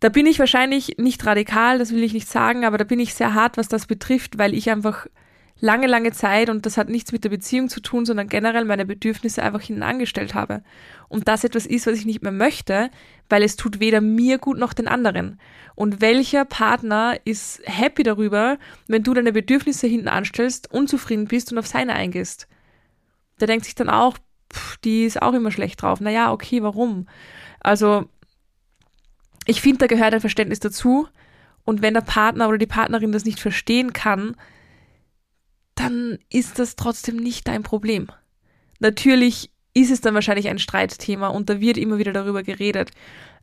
da 0.00 0.08
bin 0.08 0.26
ich 0.26 0.38
wahrscheinlich 0.38 0.96
nicht 0.98 1.24
radikal, 1.26 1.78
das 1.78 1.92
will 1.92 2.02
ich 2.02 2.14
nicht 2.14 2.28
sagen, 2.28 2.64
aber 2.64 2.78
da 2.78 2.84
bin 2.84 3.00
ich 3.00 3.14
sehr 3.14 3.34
hart, 3.34 3.56
was 3.56 3.68
das 3.68 3.86
betrifft, 3.86 4.38
weil 4.38 4.54
ich 4.54 4.70
einfach 4.70 5.06
lange, 5.60 5.86
lange 5.86 6.12
Zeit, 6.12 6.50
und 6.50 6.66
das 6.66 6.76
hat 6.76 6.88
nichts 6.88 7.12
mit 7.12 7.24
der 7.24 7.28
Beziehung 7.28 7.68
zu 7.68 7.80
tun, 7.80 8.04
sondern 8.04 8.28
generell 8.28 8.64
meine 8.64 8.86
Bedürfnisse 8.86 9.42
einfach 9.42 9.60
hinten 9.60 9.82
angestellt 9.82 10.34
habe. 10.34 10.62
Und 11.08 11.28
das 11.28 11.44
etwas 11.44 11.66
ist, 11.66 11.86
was 11.86 11.98
ich 11.98 12.06
nicht 12.06 12.22
mehr 12.22 12.32
möchte, 12.32 12.90
weil 13.28 13.42
es 13.42 13.56
tut 13.56 13.80
weder 13.80 14.00
mir 14.00 14.38
gut 14.38 14.58
noch 14.58 14.72
den 14.72 14.88
anderen. 14.88 15.40
Und 15.74 16.00
welcher 16.00 16.44
Partner 16.44 17.16
ist 17.24 17.62
happy 17.64 18.02
darüber, 18.02 18.58
wenn 18.86 19.02
du 19.02 19.14
deine 19.14 19.32
Bedürfnisse 19.32 19.86
hinten 19.86 20.08
anstellst, 20.08 20.72
unzufrieden 20.72 21.26
bist 21.26 21.52
und 21.52 21.58
auf 21.58 21.66
seine 21.66 21.94
eingehst? 21.94 22.48
Der 23.40 23.46
denkt 23.46 23.64
sich 23.64 23.74
dann 23.74 23.88
auch, 23.88 24.18
pff, 24.52 24.76
die 24.78 25.04
ist 25.04 25.22
auch 25.22 25.32
immer 25.32 25.50
schlecht 25.50 25.82
drauf. 25.82 26.00
Naja, 26.00 26.32
okay, 26.32 26.62
warum? 26.62 27.06
Also, 27.60 28.08
ich 29.46 29.60
finde, 29.60 29.78
da 29.78 29.86
gehört 29.86 30.14
ein 30.14 30.20
Verständnis 30.20 30.60
dazu. 30.60 31.08
Und 31.64 31.82
wenn 31.82 31.94
der 31.94 32.00
Partner 32.00 32.48
oder 32.48 32.58
die 32.58 32.66
Partnerin 32.66 33.12
das 33.12 33.24
nicht 33.24 33.40
verstehen 33.40 33.92
kann, 33.92 34.36
dann 35.80 36.18
ist 36.28 36.58
das 36.58 36.76
trotzdem 36.76 37.16
nicht 37.16 37.48
dein 37.48 37.62
Problem. 37.62 38.08
Natürlich 38.80 39.50
ist 39.72 39.90
es 39.90 40.02
dann 40.02 40.14
wahrscheinlich 40.14 40.48
ein 40.48 40.58
Streitthema 40.58 41.28
und 41.28 41.48
da 41.48 41.60
wird 41.60 41.78
immer 41.78 41.96
wieder 41.96 42.12
darüber 42.12 42.42
geredet. 42.42 42.90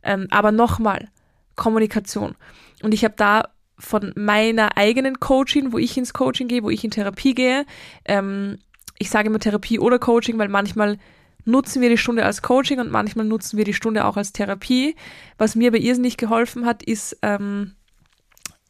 Ähm, 0.04 0.28
aber 0.30 0.52
nochmal, 0.52 1.08
Kommunikation. 1.56 2.36
Und 2.82 2.94
ich 2.94 3.04
habe 3.04 3.14
da 3.16 3.48
von 3.76 4.12
meiner 4.14 4.76
eigenen 4.76 5.18
Coaching, 5.18 5.72
wo 5.72 5.78
ich 5.78 5.96
ins 5.96 6.12
Coaching 6.12 6.46
gehe, 6.46 6.62
wo 6.62 6.70
ich 6.70 6.84
in 6.84 6.92
Therapie 6.92 7.34
gehe, 7.34 7.66
ähm, 8.04 8.58
ich 8.98 9.10
sage 9.10 9.28
immer 9.28 9.40
Therapie 9.40 9.78
oder 9.78 9.98
Coaching, 9.98 10.38
weil 10.38 10.48
manchmal 10.48 10.98
nutzen 11.44 11.82
wir 11.82 11.88
die 11.88 11.98
Stunde 11.98 12.24
als 12.24 12.42
Coaching 12.42 12.78
und 12.78 12.90
manchmal 12.90 13.26
nutzen 13.26 13.56
wir 13.56 13.64
die 13.64 13.74
Stunde 13.74 14.04
auch 14.04 14.16
als 14.16 14.32
Therapie. 14.32 14.94
Was 15.38 15.56
mir 15.56 15.72
bei 15.72 15.78
irrsinnig 15.78 16.16
geholfen 16.16 16.66
hat, 16.66 16.82
ist 16.82 17.16
ähm, 17.22 17.74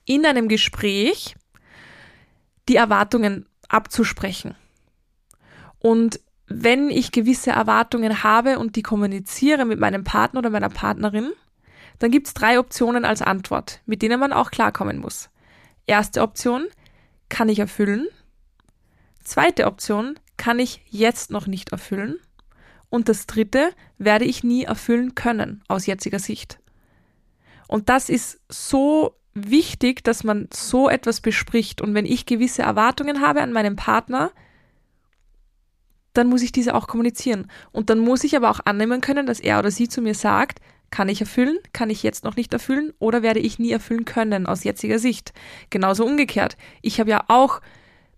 in 0.04 0.24
einem 0.24 0.48
Gespräch 0.48 1.34
die 2.68 2.76
Erwartungen 2.76 3.47
abzusprechen. 3.68 4.54
Und 5.78 6.20
wenn 6.46 6.90
ich 6.90 7.12
gewisse 7.12 7.50
Erwartungen 7.50 8.22
habe 8.22 8.58
und 8.58 8.76
die 8.76 8.82
kommuniziere 8.82 9.64
mit 9.64 9.78
meinem 9.78 10.04
Partner 10.04 10.40
oder 10.40 10.50
meiner 10.50 10.70
Partnerin, 10.70 11.32
dann 11.98 12.10
gibt 12.10 12.28
es 12.28 12.34
drei 12.34 12.58
Optionen 12.58 13.04
als 13.04 13.22
Antwort, 13.22 13.80
mit 13.86 14.02
denen 14.02 14.18
man 14.18 14.32
auch 14.32 14.50
klarkommen 14.50 14.98
muss. 14.98 15.30
Erste 15.86 16.22
Option, 16.22 16.66
kann 17.28 17.48
ich 17.48 17.58
erfüllen. 17.58 18.08
Zweite 19.22 19.66
Option, 19.66 20.18
kann 20.36 20.58
ich 20.58 20.82
jetzt 20.88 21.30
noch 21.30 21.46
nicht 21.46 21.72
erfüllen. 21.72 22.18
Und 22.88 23.08
das 23.08 23.26
dritte, 23.26 23.70
werde 23.98 24.24
ich 24.24 24.44
nie 24.44 24.64
erfüllen 24.64 25.14
können 25.14 25.62
aus 25.68 25.86
jetziger 25.86 26.18
Sicht. 26.18 26.60
Und 27.66 27.90
das 27.90 28.08
ist 28.08 28.40
so 28.48 29.17
wichtig, 29.46 30.02
dass 30.04 30.24
man 30.24 30.48
so 30.52 30.88
etwas 30.88 31.20
bespricht. 31.20 31.80
Und 31.80 31.94
wenn 31.94 32.06
ich 32.06 32.26
gewisse 32.26 32.62
Erwartungen 32.62 33.20
habe 33.20 33.42
an 33.42 33.52
meinen 33.52 33.76
Partner, 33.76 34.30
dann 36.12 36.28
muss 36.28 36.42
ich 36.42 36.52
diese 36.52 36.74
auch 36.74 36.88
kommunizieren. 36.88 37.50
Und 37.70 37.90
dann 37.90 37.98
muss 37.98 38.24
ich 38.24 38.36
aber 38.36 38.50
auch 38.50 38.60
annehmen 38.64 39.00
können, 39.00 39.26
dass 39.26 39.40
er 39.40 39.58
oder 39.58 39.70
sie 39.70 39.88
zu 39.88 40.02
mir 40.02 40.14
sagt, 40.14 40.60
kann 40.90 41.08
ich 41.08 41.20
erfüllen, 41.20 41.58
kann 41.72 41.90
ich 41.90 42.02
jetzt 42.02 42.24
noch 42.24 42.36
nicht 42.36 42.52
erfüllen 42.52 42.92
oder 42.98 43.22
werde 43.22 43.40
ich 43.40 43.58
nie 43.58 43.70
erfüllen 43.70 44.04
können 44.04 44.46
aus 44.46 44.64
jetziger 44.64 44.98
Sicht. 44.98 45.32
Genauso 45.70 46.04
umgekehrt. 46.04 46.56
Ich 46.82 46.98
habe 46.98 47.10
ja 47.10 47.24
auch 47.28 47.60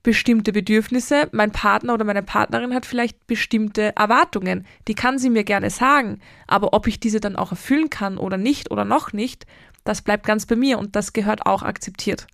bestimmte 0.03 0.53
Bedürfnisse, 0.53 1.29
mein 1.33 1.53
Partner 1.53 1.95
oder 1.95 2.05
meine 2.05 2.23
Partnerin 2.23 2.75
hat 2.75 2.87
vielleicht 2.87 3.27
bestimmte 3.27 3.95
Erwartungen, 3.97 4.67
die 4.89 4.95
kann 4.95 5.19
sie 5.19 5.29
mir 5.29 5.45
gerne 5.45 5.69
sagen, 5.69 6.21
aber 6.47 6.73
ob 6.73 6.87
ich 6.87 7.01
diese 7.01 7.21
dann 7.21 7.37
auch 7.37 7.51
erfüllen 7.51 7.91
kann 7.91 8.17
oder 8.17 8.39
nicht 8.39 8.71
oder 8.71 8.87
noch 8.87 9.13
nicht, 9.13 9.47
das 9.85 10.03
bleibt 10.03 10.27
ganz 10.27 10.47
bei 10.47 10.57
mir 10.57 10.79
und 10.79 10.97
das 10.97 11.13
gehört 11.13 11.47
auch 11.47 11.63
akzeptiert. 11.63 12.27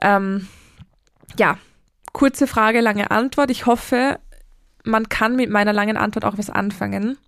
Ähm, 0.00 0.48
ja, 1.38 1.58
kurze 2.12 2.46
Frage, 2.46 2.80
lange 2.80 3.10
Antwort. 3.10 3.50
Ich 3.50 3.66
hoffe, 3.66 4.18
man 4.84 5.08
kann 5.08 5.36
mit 5.36 5.50
meiner 5.50 5.72
langen 5.72 5.96
Antwort 5.96 6.24
auch 6.24 6.38
was 6.38 6.50
anfangen. 6.50 7.18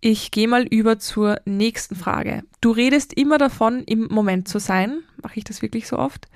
Ich 0.00 0.30
gehe 0.30 0.46
mal 0.48 0.62
über 0.64 0.98
zur 0.98 1.40
nächsten 1.44 1.96
Frage. 1.96 2.44
Du 2.60 2.70
redest 2.70 3.12
immer 3.12 3.36
davon, 3.36 3.82
im 3.84 4.06
Moment 4.10 4.48
zu 4.48 4.60
sein. 4.60 5.00
Mache 5.22 5.38
ich 5.38 5.44
das 5.44 5.60
wirklich 5.60 5.88
so 5.88 5.98
oft? 5.98 6.28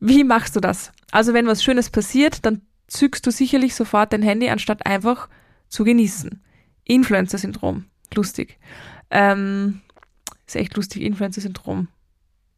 Wie 0.00 0.24
machst 0.24 0.56
du 0.56 0.60
das? 0.60 0.90
Also 1.12 1.32
wenn 1.32 1.46
was 1.46 1.62
Schönes 1.62 1.90
passiert, 1.90 2.44
dann 2.44 2.62
zückst 2.88 3.24
du 3.24 3.30
sicherlich 3.30 3.74
sofort 3.74 4.12
dein 4.12 4.22
Handy, 4.22 4.48
anstatt 4.48 4.84
einfach 4.84 5.28
zu 5.68 5.84
genießen. 5.84 6.42
Influencer-Syndrom. 6.84 7.86
Lustig. 8.14 8.58
Ähm, 9.10 9.80
ist 10.54 10.60
echt 10.60 10.76
lustig, 10.76 11.02
Influencer-Syndrom. 11.02 11.88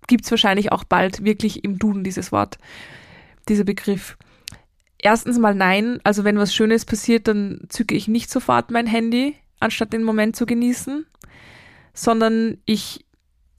Gibt 0.06 0.24
es 0.24 0.30
wahrscheinlich 0.30 0.72
auch 0.72 0.84
bald 0.84 1.24
wirklich 1.24 1.64
im 1.64 1.78
Duden 1.78 2.04
dieses 2.04 2.32
Wort, 2.32 2.58
dieser 3.48 3.64
Begriff. 3.64 4.16
Erstens 4.98 5.38
mal 5.38 5.54
nein, 5.54 6.00
also 6.04 6.24
wenn 6.24 6.38
was 6.38 6.54
Schönes 6.54 6.84
passiert, 6.84 7.28
dann 7.28 7.66
zücke 7.68 7.94
ich 7.94 8.08
nicht 8.08 8.30
sofort 8.30 8.70
mein 8.70 8.86
Handy, 8.86 9.34
anstatt 9.60 9.92
den 9.92 10.02
Moment 10.02 10.36
zu 10.36 10.46
genießen, 10.46 11.06
sondern 11.92 12.58
ich 12.64 13.04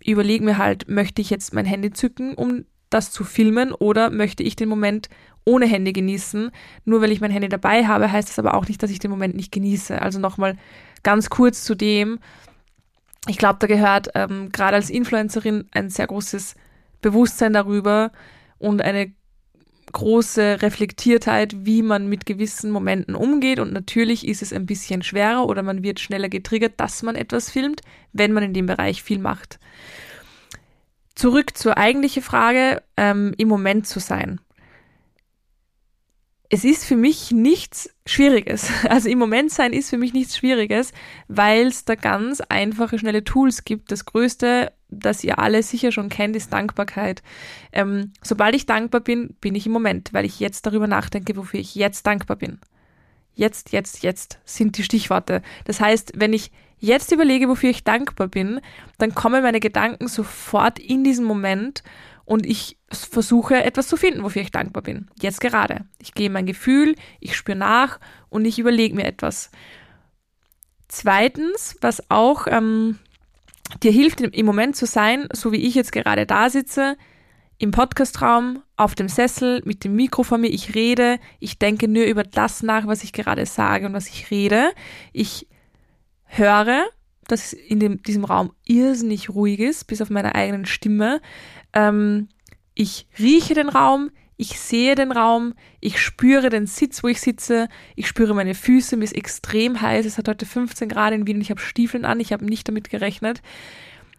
überlege 0.04 0.44
mir 0.44 0.58
halt, 0.58 0.88
möchte 0.88 1.22
ich 1.22 1.30
jetzt 1.30 1.54
mein 1.54 1.65
Handy 1.65 1.92
zücken, 1.92 2.36
um 2.36 2.65
das 2.89 3.12
zu 3.12 3.24
filmen 3.24 3.72
oder 3.72 4.10
möchte 4.10 4.44
ich 4.44 4.56
den 4.56 4.70
Moment 4.70 5.10
ohne 5.46 5.65
Handy 5.65 5.94
genießen? 5.94 6.51
Nur 6.86 7.01
weil 7.01 7.12
ich 7.12 7.22
mein 7.22 7.32
Handy 7.32 7.50
dabei 7.50 7.86
habe, 7.88 8.12
heißt 8.12 8.30
das 8.30 8.39
aber 8.39 8.54
auch 8.54 8.68
nicht, 8.68 8.82
dass 8.82 8.92
ich 8.92 9.00
den 9.00 9.12
Moment 9.12 9.36
nicht 9.36 9.51
genieße. 9.51 10.01
Also 10.01 10.20
nochmal 10.20 10.58
ganz 11.04 11.30
kurz 11.30 11.63
zu 11.63 11.75
dem. 11.75 12.20
Ich 13.27 13.38
glaube, 13.38 13.58
da 13.60 13.67
gehört 13.67 14.10
ähm, 14.13 14.51
gerade 14.51 14.75
als 14.75 14.89
Influencerin 14.89 15.67
ein 15.72 15.89
sehr 15.89 16.08
großes 16.08 16.55
Bewusstsein 17.01 17.53
darüber 17.53 18.12
und 18.60 18.82
eine 18.82 19.13
große 19.91 20.62
Reflektiertheit, 20.62 21.65
wie 21.65 21.82
man 21.82 22.08
mit 22.08 22.25
gewissen 22.25 22.70
Momenten 22.70 23.15
umgeht. 23.15 23.60
Und 23.60 23.74
natürlich 23.74 24.27
ist 24.27 24.41
es 24.41 24.53
ein 24.53 24.65
bisschen 24.65 25.03
schwerer 25.03 25.48
oder 25.48 25.63
man 25.63 25.84
wird 25.84 26.00
schneller 26.00 26.29
getriggert, 26.29 26.74
dass 26.77 27.01
man 27.01 27.15
etwas 27.15 27.50
filmt, 27.50 27.82
wenn 28.12 28.34
man 28.34 28.44
in 28.44 28.53
dem 28.53 28.65
Bereich 28.65 29.01
viel 29.01 29.20
macht. 29.20 29.60
Zurück 31.15 31.58
zur 31.58 31.77
eigentlichen 31.77 32.22
Frage, 32.22 32.82
ähm, 32.98 33.34
im 33.38 33.48
Moment 33.48 33.88
zu 33.88 34.00
sein. 34.00 34.41
Es 36.50 36.64
ist 36.64 36.86
für 36.86 36.96
mich 36.96 37.32
nichts 37.32 37.90
Schwieriges. 38.06 38.70
Also 38.90 39.10
im 39.10 39.18
Moment 39.18 39.52
sein 39.52 39.74
ist 39.74 39.90
für 39.90 39.98
mich 39.98 40.14
nichts 40.14 40.38
Schwieriges, 40.38 40.94
weil 41.28 41.68
es 41.68 41.86
da 41.86 41.96
ganz 41.96 42.42
einfache, 42.42 43.00
schnelle 43.00 43.24
Tools 43.24 43.66
gibt. 43.66 43.92
Das 43.92 44.06
größte, 44.06 44.72
das 44.90 45.24
ihr 45.24 45.40
alle 45.40 45.64
sicher 45.64 45.92
schon 45.92 46.10
kennt, 46.10 46.36
ist 46.36 46.54
Dankbarkeit. 46.54 47.24
Ähm, 47.72 48.14
sobald 48.22 48.56
ich 48.56 48.66
dankbar 48.66 49.02
bin, 49.02 49.36
bin 49.42 49.56
ich 49.56 49.66
im 49.66 49.72
Moment, 49.72 50.14
weil 50.14 50.25
ich 50.25 50.40
jetzt 50.40 50.66
darüber 50.66 50.88
nachdenke, 50.88 51.36
wofür 51.36 51.60
ich 51.60 51.75
jetzt 51.75 52.06
dankbar 52.06 52.38
bin. 52.38 52.60
Jetzt, 53.34 53.72
jetzt, 53.72 54.04
jetzt 54.04 54.40
sind 54.46 54.78
die 54.78 54.84
Stichworte. 54.84 55.42
Das 55.66 55.82
heißt, 55.82 56.14
wenn 56.16 56.32
ich 56.32 56.52
jetzt 56.80 57.12
überlege, 57.12 57.50
wofür 57.50 57.70
ich 57.70 57.84
dankbar 57.84 58.28
bin, 58.28 58.62
dann 58.98 59.16
kommen 59.16 59.44
meine 59.44 59.60
Gedanken 59.60 60.08
sofort 60.08 60.80
in 60.80 61.04
diesen 61.04 61.25
Moment 61.25 61.84
und 62.25 62.46
ich 62.46 62.77
versuche 62.89 63.63
etwas 63.63 63.88
zu 63.88 63.98
finden, 63.98 64.24
wofür 64.24 64.41
ich 64.41 64.51
dankbar 64.51 64.84
bin. 64.84 65.08
Jetzt 65.22 65.41
gerade. 65.41 65.86
Ich 66.00 66.13
gehe 66.13 66.29
mein 66.29 66.46
Gefühl, 66.46 66.96
ich 67.20 67.36
spüre 67.36 67.58
nach 67.58 68.00
und 68.29 68.46
ich 68.46 68.60
überlege 68.60 68.96
mir 68.96 69.05
etwas. 69.05 69.51
Zweitens, 70.88 71.77
was 71.82 72.10
auch 72.10 72.48
ähm, 72.48 73.00
dir 73.84 73.91
hilft, 73.91 74.22
im 74.22 74.46
Moment 74.46 74.75
zu 74.75 74.86
sein, 74.86 75.27
so 75.34 75.51
wie 75.51 75.67
ich 75.67 75.75
jetzt 75.75 75.91
gerade 75.91 76.25
da 76.25 76.50
sitze, 76.50 76.98
im 77.58 77.72
Podcastraum, 77.72 78.63
auf 78.75 78.96
dem 78.96 79.08
Sessel, 79.08 79.62
mit 79.65 79.84
dem 79.84 79.96
Mikro 79.96 80.24
vor 80.24 80.38
mir, 80.38 80.50
ich 80.50 80.75
rede, 80.75 81.20
ich 81.39 81.58
denke 81.58 81.88
nur 81.88 82.03
über 82.03 82.24
das 82.24 82.63
nach, 82.63 82.86
was 82.88 83.03
ich 83.03 83.13
gerade 83.13 83.46
sage 83.46 83.86
und 83.86 83.94
was 83.94 84.08
ich 84.08 84.29
rede. 84.29 84.72
Ich 85.13 85.48
höre, 86.25 86.86
dass 87.27 87.53
in 87.53 87.79
dem, 87.79 88.03
diesem 88.03 88.25
Raum 88.25 88.51
irrsinnig 88.65 89.29
ruhig 89.29 89.60
ist, 89.60 89.86
bis 89.86 90.01
auf 90.01 90.10
meine 90.10 90.36
eigenen 90.36 90.65
Stimme. 90.65 91.22
Ähm, 91.75 92.29
ich 92.74 93.08
rieche 93.20 93.53
den 93.53 93.70
Raum, 93.70 94.10
ich 94.38 94.60
sehe 94.60 94.96
den 94.96 95.12
Raum, 95.12 95.53
ich 95.79 96.01
spüre 96.01 96.50
den 96.50 96.67
Sitz, 96.67 97.03
wo 97.03 97.08
ich 97.08 97.22
sitze, 97.22 97.70
ich 97.96 98.08
spüre 98.08 98.34
meine 98.34 98.55
Füße, 98.55 98.98
mir 98.98 99.05
ist 99.05 99.15
extrem 99.15 99.79
heiß, 99.79 100.05
es 100.05 100.17
hat 100.17 100.27
heute 100.27 100.46
15 100.46 100.89
Grad 100.89 101.13
in 101.13 101.27
Wien, 101.27 101.39
ich 101.39 101.51
habe 101.51 101.62
Stiefeln 101.62 102.03
an, 102.03 102.20
ich 102.20 102.34
habe 102.34 102.44
nicht 102.44 102.67
damit 102.67 102.89
gerechnet. 102.89 103.41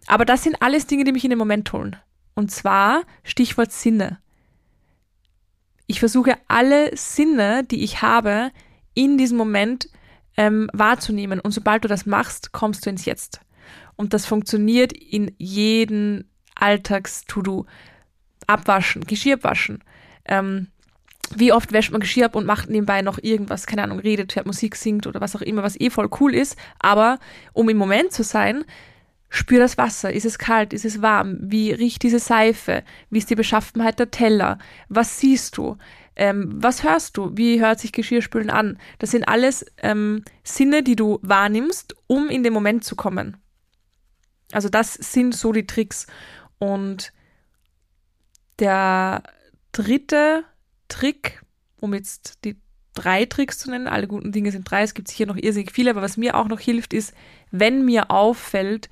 Aber 0.06 0.24
das 0.24 0.42
sind 0.42 0.62
alles 0.62 0.86
Dinge, 0.86 1.04
die 1.04 1.12
mich 1.12 1.24
in 1.24 1.30
den 1.30 1.38
Moment 1.38 1.72
holen. 1.72 1.96
Und 2.34 2.50
zwar 2.50 3.02
Stichwort 3.24 3.72
Sinne. 3.72 4.18
Ich 5.86 6.00
versuche 6.00 6.36
alle 6.48 6.96
Sinne, 6.96 7.64
die 7.64 7.82
ich 7.82 8.02
habe, 8.02 8.50
in 8.94 9.18
diesem 9.18 9.36
Moment 9.36 9.88
ähm, 10.36 10.68
wahrzunehmen. 10.72 11.40
Und 11.40 11.52
sobald 11.52 11.84
du 11.84 11.88
das 11.88 12.06
machst, 12.06 12.52
kommst 12.52 12.86
du 12.86 12.90
ins 12.90 13.04
Jetzt. 13.04 13.40
Und 13.96 14.14
das 14.14 14.26
funktioniert 14.26 14.92
in 14.92 15.34
jedem 15.38 16.24
Alltags-To-Do. 16.56 17.66
Abwaschen, 18.46 19.04
Geschirr 19.04 19.42
waschen. 19.42 19.82
Ähm, 20.24 20.68
wie 21.34 21.52
oft 21.52 21.72
wäscht 21.72 21.90
man 21.90 22.00
Geschirr 22.00 22.26
ab 22.26 22.36
und 22.36 22.46
macht 22.46 22.70
nebenbei 22.70 23.02
noch 23.02 23.18
irgendwas, 23.20 23.66
keine 23.66 23.82
Ahnung, 23.82 23.98
redet, 23.98 24.36
hört 24.36 24.46
Musik, 24.46 24.76
singt 24.76 25.06
oder 25.06 25.20
was 25.20 25.34
auch 25.34 25.40
immer, 25.40 25.62
was 25.62 25.80
eh 25.80 25.90
voll 25.90 26.08
cool 26.20 26.34
ist. 26.34 26.56
Aber 26.78 27.18
um 27.52 27.68
im 27.68 27.76
Moment 27.76 28.12
zu 28.12 28.22
sein, 28.22 28.64
spür 29.28 29.58
das 29.58 29.76
Wasser. 29.76 30.12
Ist 30.12 30.24
es 30.24 30.38
kalt? 30.38 30.72
Ist 30.72 30.84
es 30.84 31.02
warm? 31.02 31.38
Wie 31.40 31.72
riecht 31.72 32.02
diese 32.02 32.18
Seife? 32.18 32.84
Wie 33.10 33.18
ist 33.18 33.30
die 33.30 33.34
Beschaffenheit 33.34 33.98
der 33.98 34.10
Teller? 34.10 34.58
Was 34.88 35.18
siehst 35.18 35.56
du? 35.56 35.76
Ähm, 36.14 36.54
was 36.56 36.82
hörst 36.82 37.16
du? 37.16 37.32
Wie 37.34 37.60
hört 37.60 37.80
sich 37.80 37.92
Geschirrspülen 37.92 38.50
an? 38.50 38.78
Das 38.98 39.10
sind 39.10 39.28
alles 39.28 39.66
ähm, 39.82 40.24
Sinne, 40.44 40.82
die 40.82 40.96
du 40.96 41.18
wahrnimmst, 41.22 41.94
um 42.06 42.28
in 42.28 42.42
den 42.42 42.52
Moment 42.52 42.84
zu 42.84 42.96
kommen. 42.96 43.36
Also 44.52 44.68
das 44.68 44.94
sind 44.94 45.34
so 45.34 45.52
die 45.52 45.66
Tricks. 45.66 46.06
Und 46.58 47.12
der 48.58 49.22
dritte 49.72 50.44
Trick, 50.88 51.42
um 51.80 51.92
jetzt 51.94 52.44
die 52.44 52.56
drei 52.96 53.26
Tricks 53.26 53.58
zu 53.58 53.70
nennen. 53.70 53.86
Alle 53.86 54.08
guten 54.08 54.32
Dinge 54.32 54.50
sind 54.50 54.68
drei. 54.68 54.82
Es 54.82 54.94
gibt 54.94 55.08
sicher 55.08 55.26
noch 55.26 55.36
irrsinnig 55.36 55.70
viele, 55.70 55.90
aber 55.90 56.02
was 56.02 56.16
mir 56.16 56.34
auch 56.34 56.48
noch 56.48 56.60
hilft, 56.60 56.92
ist, 56.92 57.14
wenn 57.52 57.84
mir 57.84 58.10
auffällt, 58.10 58.88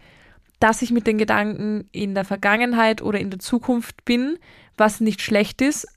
dass 0.61 0.83
ich 0.83 0.93
mit 0.93 1.07
den 1.07 1.19
Gedanken 1.19 1.89
in 1.91 2.15
der 2.15 2.25
Vergangenheit 2.25 3.03
oder 3.03 3.19
in 3.19 3.31
der 3.31 3.41
Zukunft 3.41 4.05
bin, 4.05 4.39
was 4.77 5.01
nicht 5.01 5.21
schlecht 5.21 5.61
ist, 5.61 5.89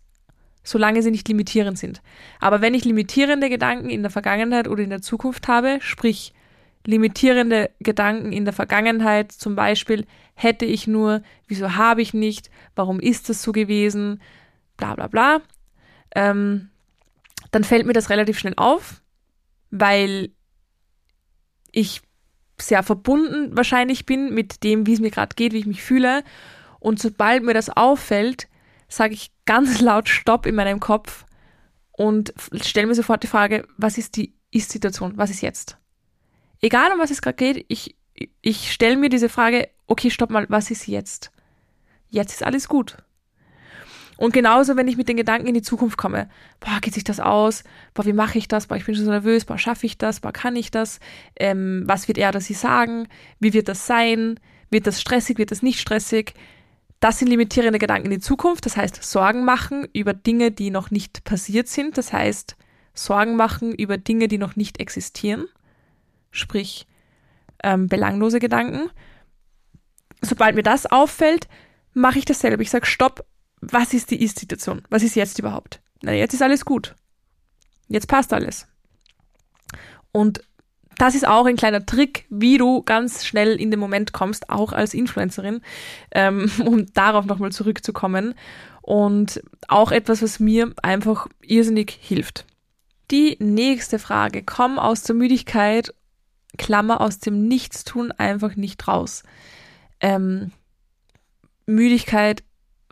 solange 0.63 1.03
sie 1.03 1.11
nicht 1.11 1.27
limitierend 1.27 1.77
sind. 1.77 2.01
Aber 2.39 2.61
wenn 2.61 2.73
ich 2.73 2.83
limitierende 2.83 3.49
Gedanken 3.49 3.89
in 3.89 4.01
der 4.01 4.11
Vergangenheit 4.11 4.67
oder 4.67 4.83
in 4.83 4.89
der 4.89 5.01
Zukunft 5.01 5.47
habe, 5.47 5.77
sprich 5.81 6.33
limitierende 6.87 7.69
Gedanken 7.79 8.31
in 8.31 8.45
der 8.45 8.53
Vergangenheit, 8.53 9.33
zum 9.33 9.55
Beispiel 9.55 10.05
hätte 10.35 10.63
ich 10.65 10.87
nur, 10.87 11.21
wieso 11.45 11.75
habe 11.75 12.01
ich 12.01 12.13
nicht, 12.13 12.49
warum 12.75 13.01
ist 13.01 13.27
das 13.27 13.43
so 13.43 13.51
gewesen, 13.51 14.21
bla 14.77 14.95
bla 14.95 15.07
bla, 15.07 15.41
ähm, 16.15 16.69
dann 17.51 17.65
fällt 17.65 17.85
mir 17.85 17.93
das 17.93 18.09
relativ 18.09 18.39
schnell 18.39 18.53
auf, 18.55 19.01
weil 19.69 20.31
ich 21.73 22.01
sehr 22.57 22.83
verbunden 22.83 23.55
wahrscheinlich 23.55 24.05
bin 24.05 24.33
mit 24.33 24.63
dem, 24.63 24.87
wie 24.87 24.93
es 24.93 25.01
mir 25.01 25.11
gerade 25.11 25.35
geht, 25.35 25.51
wie 25.51 25.59
ich 25.59 25.65
mich 25.67 25.83
fühle. 25.83 26.23
Und 26.79 26.99
sobald 27.01 27.43
mir 27.43 27.53
das 27.53 27.69
auffällt, 27.69 28.47
sage 28.87 29.13
ich 29.13 29.31
ganz 29.45 29.81
laut 29.81 30.07
Stopp 30.07 30.45
in 30.45 30.55
meinem 30.55 30.79
Kopf 30.79 31.25
und 31.91 32.33
stelle 32.53 32.87
mir 32.87 32.95
sofort 32.95 33.23
die 33.23 33.27
Frage, 33.27 33.67
was 33.75 33.97
ist 33.97 34.15
die 34.15 34.33
Ist-Situation? 34.51 35.17
Was 35.17 35.31
ist 35.31 35.41
jetzt? 35.41 35.77
Egal 36.61 36.91
um 36.91 36.99
was 36.99 37.11
es 37.11 37.21
gerade 37.21 37.35
geht, 37.35 37.65
ich, 37.67 37.95
ich 38.41 38.71
stelle 38.71 38.97
mir 38.97 39.09
diese 39.09 39.29
Frage, 39.29 39.69
okay, 39.87 40.09
stopp 40.09 40.29
mal, 40.29 40.45
was 40.49 40.71
ist 40.71 40.87
jetzt? 40.87 41.31
Jetzt 42.09 42.33
ist 42.33 42.43
alles 42.43 42.67
gut. 42.67 42.97
Und 44.17 44.33
genauso, 44.33 44.75
wenn 44.75 44.87
ich 44.87 44.97
mit 44.97 45.07
den 45.07 45.17
Gedanken 45.17 45.47
in 45.47 45.53
die 45.53 45.61
Zukunft 45.61 45.97
komme, 45.97 46.27
boah, 46.59 46.79
geht 46.81 46.95
sich 46.95 47.03
das 47.03 47.19
aus? 47.19 47.63
Boah, 47.93 48.05
wie 48.05 48.13
mache 48.13 48.39
ich 48.39 48.47
das? 48.47 48.65
Boah, 48.65 48.75
ich 48.75 48.85
bin 48.85 48.95
schon 48.95 49.05
so 49.05 49.11
nervös. 49.11 49.45
Boah, 49.45 49.59
schaffe 49.59 49.85
ich 49.85 49.97
das? 49.97 50.19
Boah, 50.19 50.31
kann 50.31 50.55
ich 50.55 50.71
das? 50.71 50.99
Ähm, 51.35 51.83
was 51.85 52.07
wird 52.07 52.17
er 52.17 52.29
oder 52.29 52.41
sie 52.41 52.55
sagen? 52.55 53.07
Wie 53.39 53.53
wird 53.53 53.67
das 53.67 53.85
sein? 53.85 54.39
Wird 54.71 54.87
das 54.87 54.99
stressig? 54.99 55.37
Wird 55.37 55.51
das 55.51 55.61
nicht 55.61 55.79
stressig? 55.79 56.33
Das 56.99 57.19
sind 57.19 57.27
limitierende 57.27 57.77
Gedanken 57.77 58.07
in 58.07 58.13
die 58.13 58.19
Zukunft. 58.19 58.65
Das 58.65 58.75
heißt, 58.75 59.03
Sorgen 59.03 59.45
machen 59.45 59.87
über 59.93 60.15
Dinge, 60.15 60.49
die 60.49 60.71
noch 60.71 60.89
nicht 60.89 61.23
passiert 61.23 61.67
sind. 61.67 61.95
Das 61.97 62.11
heißt, 62.11 62.55
Sorgen 62.95 63.35
machen 63.35 63.71
über 63.75 63.99
Dinge, 63.99 64.27
die 64.27 64.39
noch 64.39 64.55
nicht 64.55 64.79
existieren. 64.79 65.45
Sprich, 66.37 66.87
ähm, 67.63 67.87
belanglose 67.87 68.39
Gedanken. 68.39 68.89
Sobald 70.21 70.55
mir 70.55 70.63
das 70.63 70.85
auffällt, 70.85 71.47
mache 71.93 72.19
ich 72.19 72.25
dasselbe. 72.25 72.63
Ich 72.63 72.69
sage, 72.69 72.85
stopp, 72.85 73.25
was 73.61 73.93
ist 73.93 74.11
die 74.11 74.21
Ist-Situation? 74.21 74.83
Was 74.89 75.03
ist 75.03 75.15
jetzt 75.15 75.39
überhaupt? 75.39 75.81
Na, 76.01 76.13
jetzt 76.13 76.33
ist 76.33 76.41
alles 76.41 76.65
gut. 76.65 76.95
Jetzt 77.87 78.07
passt 78.07 78.33
alles. 78.33 78.67
Und 80.11 80.41
das 80.97 81.15
ist 81.15 81.27
auch 81.27 81.45
ein 81.45 81.55
kleiner 81.55 81.85
Trick, 81.85 82.25
wie 82.29 82.57
du 82.57 82.81
ganz 82.81 83.25
schnell 83.25 83.59
in 83.59 83.71
den 83.71 83.79
Moment 83.79 84.13
kommst, 84.13 84.49
auch 84.49 84.73
als 84.73 84.93
Influencerin, 84.93 85.61
ähm, 86.11 86.51
um 86.65 86.91
darauf 86.93 87.25
nochmal 87.25 87.51
zurückzukommen. 87.51 88.33
Und 88.81 89.41
auch 89.67 89.91
etwas, 89.91 90.21
was 90.21 90.39
mir 90.39 90.73
einfach 90.81 91.27
irrsinnig 91.41 91.97
hilft. 92.01 92.45
Die 93.11 93.37
nächste 93.39 93.99
Frage. 93.99 94.43
Komm 94.43 94.79
aus 94.79 95.03
der 95.03 95.15
Müdigkeit, 95.15 95.93
Klammer 96.57 97.01
aus 97.01 97.19
dem 97.19 97.47
Nichtstun 97.47 98.11
einfach 98.11 98.55
nicht 98.55 98.87
raus. 98.87 99.23
Ähm, 99.99 100.51
Müdigkeit 101.65 102.43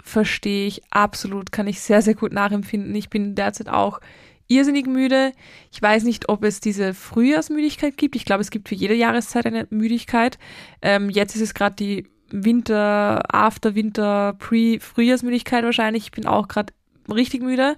verstehe 0.02 0.68
ich 0.68 0.82
absolut, 0.92 1.52
kann 1.52 1.68
ich 1.68 1.80
sehr, 1.80 2.02
sehr 2.02 2.16
gut 2.16 2.32
nachempfinden. 2.32 2.94
Ich 2.96 3.10
bin 3.10 3.36
derzeit 3.36 3.70
auch 3.70 4.00
irrsinnig 4.48 4.86
müde. 4.86 5.32
Ich 5.72 5.82
weiß 5.82 6.04
nicht, 6.04 6.30
ob 6.30 6.44
es 6.44 6.60
diese 6.60 6.94
Frühjahrsmüdigkeit 6.94 7.98
gibt. 7.98 8.16
Ich 8.16 8.26
glaube, 8.26 8.42
es 8.42 8.52
gibt 8.52 8.70
für 8.70 8.76
jede 8.76 8.94
Jahreszeit 8.94 9.46
eine 9.46 9.68
Müdigkeit. 9.70 10.38
Ähm, 10.82 11.10
jetzt 11.10 11.36
ist 11.36 11.42
es 11.42 11.54
gerade 11.54 11.76
die 11.76 12.08
Winter, 12.30 13.24
After 13.34 13.76
Winter, 13.76 14.34
Pre 14.38 14.80
Frühjahrsmüdigkeit 14.80 15.64
wahrscheinlich. 15.64 16.06
Ich 16.06 16.12
bin 16.12 16.28
auch 16.28 16.48
gerade 16.48 16.74
richtig 17.12 17.42
müde. 17.42 17.76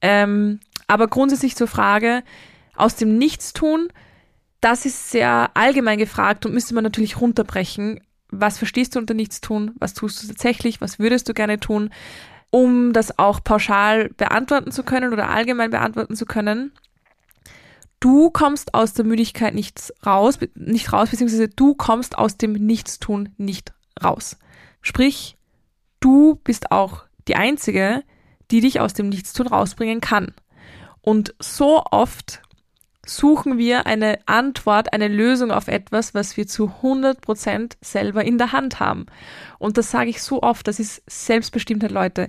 Ähm, 0.00 0.60
aber 0.86 1.06
grundsätzlich 1.06 1.54
zur 1.54 1.68
Frage 1.68 2.22
aus 2.74 2.96
dem 2.96 3.18
Nichtstun, 3.18 3.88
das 4.60 4.86
ist 4.86 5.10
sehr 5.10 5.50
allgemein 5.54 5.98
gefragt 5.98 6.46
und 6.46 6.54
müsste 6.54 6.74
man 6.74 6.84
natürlich 6.84 7.20
runterbrechen. 7.20 8.00
Was 8.30 8.58
verstehst 8.58 8.94
du 8.94 8.98
unter 8.98 9.14
Nichtstun? 9.14 9.72
Was 9.78 9.94
tust 9.94 10.22
du 10.22 10.28
tatsächlich? 10.28 10.80
Was 10.80 10.98
würdest 10.98 11.28
du 11.28 11.34
gerne 11.34 11.58
tun? 11.58 11.90
um 12.50 12.92
das 12.92 13.18
auch 13.18 13.42
pauschal 13.42 14.10
beantworten 14.10 14.72
zu 14.72 14.82
können 14.82 15.12
oder 15.12 15.30
allgemein 15.30 15.70
beantworten 15.70 16.16
zu 16.16 16.26
können. 16.26 16.72
Du 18.00 18.30
kommst 18.30 18.74
aus 18.74 18.92
der 18.92 19.04
Müdigkeit 19.04 19.54
nicht 19.54 19.92
raus, 20.04 20.38
nicht 20.54 20.92
raus, 20.92 21.10
beziehungsweise 21.10 21.48
du 21.48 21.74
kommst 21.74 22.18
aus 22.18 22.36
dem 22.36 22.52
Nichtstun 22.52 23.30
nicht 23.36 23.72
raus. 24.02 24.36
Sprich, 24.80 25.36
du 26.00 26.36
bist 26.42 26.72
auch 26.72 27.04
die 27.28 27.36
Einzige, 27.36 28.02
die 28.50 28.60
dich 28.60 28.80
aus 28.80 28.94
dem 28.94 29.10
Nichtstun 29.10 29.46
rausbringen 29.46 30.00
kann. 30.00 30.34
Und 31.02 31.34
so 31.38 31.84
oft 31.90 32.42
suchen 33.10 33.58
wir 33.58 33.86
eine 33.86 34.18
Antwort, 34.26 34.92
eine 34.92 35.08
Lösung 35.08 35.50
auf 35.50 35.68
etwas, 35.68 36.14
was 36.14 36.36
wir 36.36 36.46
zu 36.46 36.72
100% 36.82 37.72
selber 37.80 38.24
in 38.24 38.38
der 38.38 38.52
Hand 38.52 38.80
haben. 38.80 39.06
Und 39.58 39.78
das 39.78 39.90
sage 39.90 40.10
ich 40.10 40.22
so 40.22 40.42
oft, 40.42 40.66
das 40.68 40.78
ist 40.78 41.02
Selbstbestimmtheit, 41.06 41.90
Leute. 41.90 42.28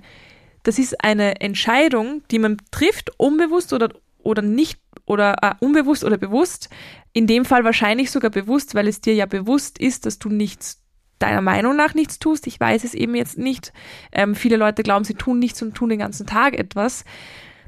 Das 0.64 0.80
ist 0.80 1.04
eine 1.04 1.40
Entscheidung, 1.42 2.24
die 2.32 2.40
man 2.40 2.58
trifft, 2.72 3.12
unbewusst 3.18 3.74
oder, 3.74 3.90
oder 4.24 4.42
nicht, 4.42 4.80
oder 5.06 5.36
äh, 5.42 5.54
unbewusst 5.60 6.04
oder 6.04 6.18
bewusst. 6.18 6.70
In 7.14 7.28
dem 7.28 7.46
Fall 7.46 7.64
wahrscheinlich 7.64 8.12
sogar 8.12 8.32
bewusst, 8.32 8.76
weil 8.76 8.88
es 8.88 9.02
dir 9.02 9.14
ja 9.14 9.26
bewusst 9.26 9.78
ist, 9.78 10.06
dass 10.06 10.20
du 10.20 10.30
nichts 10.30 10.82
deiner 11.20 11.42
Meinung 11.42 11.76
nach 11.76 11.94
nichts 11.94 12.18
tust. 12.18 12.48
Ich 12.48 12.60
weiß 12.60 12.84
es 12.84 12.96
eben 12.96 13.16
jetzt 13.16 13.38
nicht. 13.38 13.72
Ähm, 14.12 14.34
viele 14.34 14.58
Leute 14.58 14.82
glauben, 14.82 15.06
sie 15.06 15.14
tun 15.14 15.38
nichts 15.38 15.62
und 15.62 15.76
tun 15.76 15.90
den 15.90 16.00
ganzen 16.00 16.26
Tag 16.26 16.58
etwas. 16.58 17.06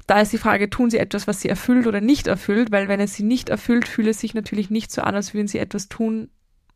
Da 0.07 0.21
ist 0.21 0.33
die 0.33 0.37
Frage, 0.37 0.69
tun 0.69 0.89
sie 0.89 0.97
etwas, 0.97 1.27
was 1.27 1.41
sie 1.41 1.49
erfüllt 1.49 1.87
oder 1.87 2.01
nicht 2.01 2.27
erfüllt, 2.27 2.71
weil 2.71 2.87
wenn 2.87 2.99
es 2.99 3.15
sie 3.15 3.23
nicht 3.23 3.49
erfüllt, 3.49 3.87
fühle 3.87 4.11
es 4.11 4.19
sich 4.19 4.33
natürlich 4.33 4.69
nicht 4.69 4.91
so 4.91 5.01
an, 5.01 5.15
als 5.15 5.33
würden 5.33 5.47
sie 5.47 5.59
etwas 5.59 5.87
tun, 5.87 6.29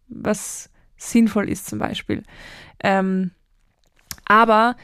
was 0.08 0.70
sinnvoll 0.96 1.50
ist 1.50 1.68
zum 1.68 1.80
Beispiel. 1.80 2.24
Ähm, 2.82 3.32
aber 4.26 4.76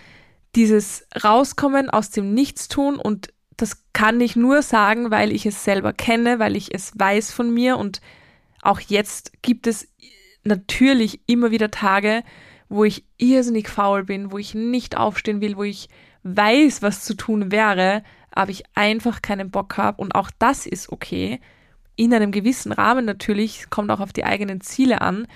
dieses 0.56 1.08
Rauskommen 1.23 1.89
aus 1.89 2.12
dem 2.12 2.34
Nichtstun 2.34 2.97
und 2.97 3.34
das 3.58 3.84
kann 3.93 4.19
ich 4.19 4.36
nur 4.36 4.62
sagen, 4.62 5.12
weil 5.12 5.32
ich 5.32 5.45
es 5.45 5.63
selber 5.63 5.93
kenne, 5.93 6.39
weil 6.39 6.56
ich 6.56 6.73
es 6.73 6.91
weiß 6.97 7.32
von 7.32 7.53
mir 7.53 7.77
und 7.77 8.01
auch 8.62 8.79
jetzt 8.79 9.32
gibt 9.41 9.67
es 9.67 9.88
natürlich 10.43 11.21
immer 11.27 11.51
wieder 11.51 11.71
Tage, 11.71 12.23
wo 12.69 12.84
ich 12.84 13.06
irrsinnig 13.17 13.69
faul 13.69 14.03
bin, 14.03 14.32
wo 14.32 14.38
ich 14.38 14.56
nicht 14.56 14.97
aufstehen 14.97 15.41
will, 15.41 15.58
wo 15.58 15.63
ich 15.63 15.89
weiß, 16.23 16.82
was 16.82 17.03
zu 17.03 17.15
tun 17.15 17.51
wäre, 17.51 18.03
aber 18.36 18.52
ich 18.52 18.63
einfach 18.76 19.22
keinen 19.22 19.52
Bock 19.52 19.78
habe 19.78 20.02
und 20.02 20.15
auch 20.15 20.30
das 20.39 20.65
ist 20.65 20.91
okay. 20.91 21.39
In 21.96 22.13
einem 22.13 22.32
gewissen 22.32 22.72
Rahmen 22.72 23.06
natürlich, 23.06 23.69
kommt 23.69 23.91
auch 23.91 24.00
auf 24.00 24.13
die 24.13 24.26
eigenen 24.26 24.62
Ziele 24.62 25.02
an. 25.02 25.28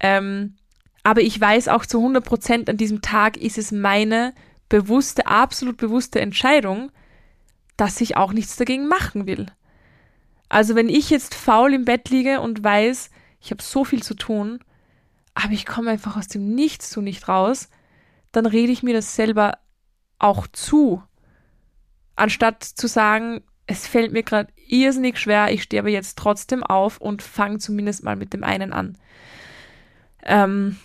Ähm, 0.00 0.56
aber 1.02 1.20
ich 1.20 1.40
weiß 1.40 1.68
auch 1.68 1.86
zu 1.86 1.98
100 1.98 2.24
Prozent 2.24 2.70
an 2.70 2.76
diesem 2.76 3.02
Tag 3.02 3.36
ist 3.36 3.58
es 3.58 3.72
meine 3.72 4.34
bewusste, 4.68 5.26
absolut 5.26 5.76
bewusste 5.76 6.20
Entscheidung, 6.20 6.90
dass 7.76 8.00
ich 8.00 8.16
auch 8.16 8.32
nichts 8.32 8.56
dagegen 8.56 8.88
machen 8.88 9.26
will. 9.26 9.46
Also 10.48 10.74
wenn 10.74 10.88
ich 10.88 11.10
jetzt 11.10 11.34
faul 11.34 11.74
im 11.74 11.84
Bett 11.84 12.08
liege 12.10 12.40
und 12.40 12.64
weiß, 12.64 13.10
ich 13.40 13.50
habe 13.50 13.62
so 13.62 13.84
viel 13.84 14.02
zu 14.02 14.14
tun, 14.14 14.60
aber 15.34 15.52
ich 15.52 15.66
komme 15.66 15.90
einfach 15.90 16.16
aus 16.16 16.28
dem 16.28 16.54
Nichts 16.54 16.90
zu 16.90 17.00
nicht 17.00 17.28
raus, 17.28 17.68
dann 18.32 18.46
rede 18.46 18.72
ich 18.72 18.82
mir 18.82 18.94
das 18.94 19.14
selber 19.14 19.58
auch 20.18 20.46
zu 20.48 21.02
anstatt 22.18 22.64
zu 22.64 22.86
sagen, 22.86 23.42
es 23.66 23.86
fällt 23.86 24.12
mir 24.12 24.22
gerade 24.22 24.52
irrsinnig 24.66 25.18
schwer, 25.18 25.52
ich 25.52 25.62
stehe 25.62 25.80
aber 25.80 25.90
jetzt 25.90 26.18
trotzdem 26.18 26.62
auf 26.62 26.98
und 26.98 27.22
fange 27.22 27.58
zumindest 27.58 28.02
mal 28.02 28.16
mit 28.16 28.32
dem 28.32 28.44
einen 28.44 28.72
an. 28.72 28.96
Ähm, 30.24 30.76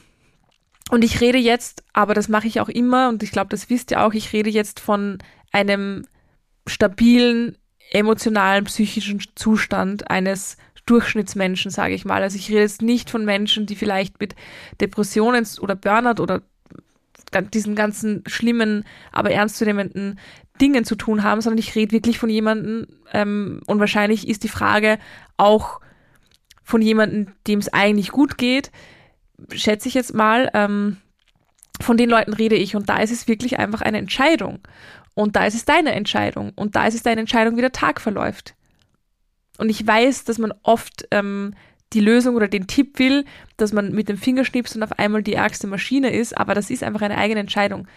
und 0.89 1.03
ich 1.03 1.21
rede 1.21 1.37
jetzt, 1.37 1.83
aber 1.93 2.13
das 2.13 2.27
mache 2.27 2.47
ich 2.47 2.59
auch 2.59 2.69
immer 2.69 3.09
und 3.09 3.23
ich 3.23 3.31
glaube, 3.31 3.49
das 3.49 3.69
wisst 3.69 3.91
ihr 3.91 4.01
auch, 4.03 4.13
ich 4.13 4.33
rede 4.33 4.49
jetzt 4.49 4.79
von 4.79 5.17
einem 5.51 6.05
stabilen, 6.67 7.57
emotionalen, 7.91 8.65
psychischen 8.65 9.21
Zustand 9.35 10.09
eines 10.09 10.57
Durchschnittsmenschen, 10.85 11.71
sage 11.71 11.93
ich 11.93 12.03
mal. 12.03 12.21
Also 12.21 12.37
ich 12.37 12.49
rede 12.49 12.61
jetzt 12.61 12.81
nicht 12.81 13.09
von 13.09 13.23
Menschen, 13.23 13.65
die 13.65 13.75
vielleicht 13.75 14.19
mit 14.19 14.35
Depressionen 14.81 15.47
oder 15.61 15.75
Burnout 15.75 16.21
oder 16.21 16.41
diesen 17.53 17.75
ganzen 17.75 18.23
schlimmen, 18.27 18.83
aber 19.11 19.31
ernstzunehmenden 19.31 20.19
Dingen 20.61 20.85
zu 20.85 20.95
tun 20.95 21.23
haben, 21.23 21.41
sondern 21.41 21.57
ich 21.57 21.75
rede 21.75 21.91
wirklich 21.91 22.19
von 22.19 22.29
jemandem 22.29 22.87
ähm, 23.11 23.61
und 23.65 23.79
wahrscheinlich 23.79 24.27
ist 24.27 24.43
die 24.43 24.49
Frage 24.49 24.99
auch 25.37 25.79
von 26.63 26.81
jemandem, 26.81 27.33
dem 27.47 27.59
es 27.59 27.73
eigentlich 27.73 28.11
gut 28.11 28.37
geht, 28.37 28.71
schätze 29.53 29.87
ich 29.87 29.93
jetzt 29.93 30.13
mal, 30.13 30.49
ähm, 30.53 30.97
von 31.81 31.97
den 31.97 32.09
Leuten 32.09 32.33
rede 32.33 32.55
ich 32.55 32.75
und 32.75 32.87
da 32.87 32.97
ist 32.97 33.11
es 33.11 33.27
wirklich 33.27 33.59
einfach 33.59 33.81
eine 33.81 33.97
Entscheidung. 33.97 34.59
Und 35.15 35.35
da 35.35 35.45
ist 35.45 35.55
es 35.55 35.65
deine 35.65 35.91
Entscheidung. 35.93 36.53
Und 36.55 36.75
da 36.75 36.87
ist 36.87 36.95
es 36.95 37.03
deine 37.03 37.21
Entscheidung, 37.21 37.55
wie 37.57 37.61
der 37.61 37.71
Tag 37.71 38.01
verläuft. 38.01 38.55
Und 39.57 39.69
ich 39.69 39.85
weiß, 39.85 40.23
dass 40.23 40.39
man 40.39 40.53
oft 40.63 41.07
ähm, 41.11 41.53
die 41.93 41.99
Lösung 41.99 42.35
oder 42.35 42.47
den 42.47 42.67
Tipp 42.67 42.97
will, 42.97 43.25
dass 43.57 43.73
man 43.73 43.91
mit 43.91 44.09
dem 44.09 44.17
Finger 44.17 44.45
schnippst 44.45 44.75
und 44.75 44.83
auf 44.83 44.97
einmal 44.97 45.21
die 45.21 45.33
ärgste 45.33 45.67
Maschine 45.67 46.11
ist, 46.11 46.35
aber 46.35 46.55
das 46.55 46.71
ist 46.71 46.83
einfach 46.83 47.01
eine 47.01 47.17
eigene 47.17 47.41
Entscheidung. 47.41 47.87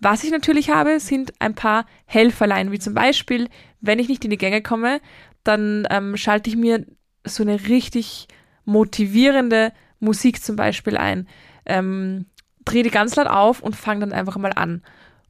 Was 0.00 0.24
ich 0.24 0.30
natürlich 0.30 0.70
habe, 0.70 1.00
sind 1.00 1.32
ein 1.38 1.54
paar 1.54 1.86
Helferlein, 2.04 2.70
wie 2.70 2.78
zum 2.78 2.94
Beispiel, 2.94 3.48
wenn 3.80 3.98
ich 3.98 4.08
nicht 4.08 4.24
in 4.24 4.30
die 4.30 4.38
Gänge 4.38 4.62
komme, 4.62 5.00
dann 5.44 5.86
ähm, 5.90 6.16
schalte 6.16 6.50
ich 6.50 6.56
mir 6.56 6.84
so 7.24 7.42
eine 7.42 7.68
richtig 7.68 8.28
motivierende 8.64 9.72
Musik 10.00 10.42
zum 10.42 10.56
Beispiel 10.56 10.96
ein. 10.96 11.26
Ähm, 11.64 12.26
drehe 12.64 12.82
die 12.82 12.90
ganz 12.90 13.16
laut 13.16 13.28
auf 13.28 13.62
und 13.62 13.76
fange 13.76 14.00
dann 14.00 14.12
einfach 14.12 14.36
mal 14.36 14.52
an. 14.52 14.82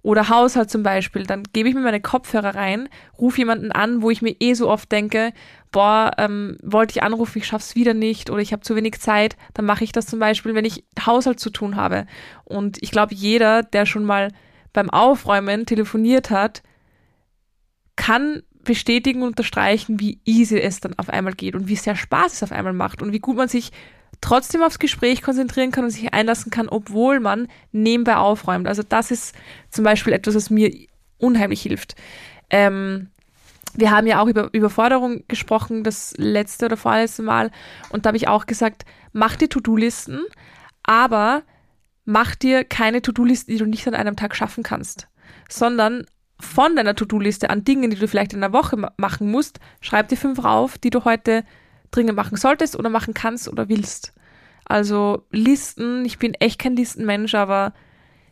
Oder 0.03 0.29
Haushalt 0.29 0.71
zum 0.71 0.85
Beispiel, 0.85 1.25
dann 1.25 1.43
gebe 1.53 1.69
ich 1.69 1.75
mir 1.75 1.81
meine 1.81 2.01
Kopfhörer 2.01 2.55
rein, 2.55 2.89
rufe 3.19 3.39
jemanden 3.39 3.73
an, 3.73 4.03
wo 4.03 4.11
ich 4.11 4.23
mir 4.23 4.37
eh 4.39 4.55
so 4.55 4.71
oft 4.71 4.91
denke, 4.93 5.33
boah, 5.73 6.13
ähm, 6.17 6.59
wollte 6.63 6.93
ich 6.93 7.03
anrufen, 7.03 7.39
ich 7.39 7.47
schaff's 7.47 7.75
wieder 7.75 7.93
nicht 7.93 8.31
oder 8.31 8.41
ich 8.41 8.53
habe 8.53 8.63
zu 8.63 8.77
wenig 8.77 9.01
Zeit, 9.01 9.37
dann 9.53 9.65
mache 9.65 9.83
ich 9.83 9.91
das 9.91 10.07
zum 10.07 10.21
Beispiel, 10.21 10.55
wenn 10.55 10.65
ich 10.65 10.85
Haushalt 11.05 11.41
zu 11.41 11.51
tun 11.51 11.75
habe. 11.75 12.07
Und 12.45 12.81
ich 12.83 12.93
glaube, 12.93 13.15
jeder, 13.15 13.65
der 13.65 13.85
schon 13.85 14.05
mal 14.05 14.29
beim 14.77 14.91
Aufräumen 14.91 15.65
telefoniert 15.65 16.29
hat, 16.31 16.63
kann 17.97 18.43
bestätigen 18.63 19.23
und 19.23 19.29
unterstreichen, 19.29 19.99
wie 19.99 20.21
easy 20.27 20.61
es 20.61 20.81
dann 20.81 20.99
auf 20.99 21.09
einmal 21.09 21.33
geht 21.33 21.55
und 21.55 21.67
wie 21.67 21.77
sehr 21.77 21.97
Spaß 21.97 22.35
es 22.35 22.43
auf 22.43 22.53
einmal 22.53 22.75
macht 22.75 23.01
und 23.01 23.13
wie 23.13 23.21
gut 23.21 23.37
man 23.37 23.49
sich 23.49 23.73
trotzdem 24.21 24.63
aufs 24.63 24.79
Gespräch 24.79 25.23
konzentrieren 25.23 25.71
kann 25.71 25.85
und 25.85 25.91
sich 25.91 26.13
einlassen 26.13 26.51
kann, 26.51 26.69
obwohl 26.69 27.21
man 27.21 27.49
nebenbei 27.73 28.17
aufräumt. 28.17 28.69
Also 28.69 28.83
das 28.87 29.11
ist 29.11 29.35
zum 29.71 29.83
Beispiel 29.83 30.13
etwas, 30.13 30.35
was 30.35 30.51
mir 30.51 30.71
unheimlich 31.17 31.63
hilft. 31.63 31.95
Ähm, 32.51 33.09
wir 33.73 33.91
haben 33.91 34.07
ja 34.07 34.21
auch 34.21 34.27
über 34.27 34.51
Überforderung 34.53 35.25
gesprochen, 35.27 35.85
das 35.85 36.13
letzte 36.19 36.67
oder 36.67 36.77
vorletzte 36.77 37.23
Mal. 37.23 37.51
Und 37.89 38.05
da 38.05 38.09
habe 38.09 38.19
ich 38.19 38.29
auch 38.29 38.45
gesagt, 38.45 38.85
mach 39.15 39.37
dir 39.37 39.49
To-Do-Listen, 39.49 40.21
aber 40.83 41.45
mach 42.07 42.35
dir 42.35 42.65
keine 42.65 43.03
To-Do-Listen, 43.03 43.51
die 43.51 43.59
du 43.59 43.67
nicht 43.67 43.87
an 43.87 43.95
einem 43.95 44.17
Tag 44.17 44.35
schaffen 44.35 44.63
kannst, 44.63 45.09
sondern 45.49 46.07
von 46.41 46.77
deiner 46.77 46.95
To-Do-Liste 46.95 47.51
an 47.51 47.65
Dingen, 47.65 47.91
die 47.91 47.97
du 47.97 48.09
vielleicht 48.09 48.33
in 48.33 48.43
einer 48.43 48.53
Woche 48.53 48.77
machen 48.97 49.31
musst, 49.31 49.59
schreib 49.81 50.09
dir 50.09 50.17
fünf 50.17 50.43
rauf, 50.43 50.79
die 50.79 50.91
du 50.91 51.05
heute 51.05 51.45
dringend 51.91 52.17
machen 52.17 52.37
solltest 52.37 52.77
oder 52.77 52.89
machen 52.89 53.15
kannst 53.15 53.49
oder 53.49 53.69
willst. 53.69 54.15
Also 54.65 55.27
Listen, 55.31 56.05
ich 56.05 56.19
bin 56.19 56.35
echt 56.35 56.59
kein 56.59 56.77
Listenmensch, 56.77 57.35
aber 57.35 57.73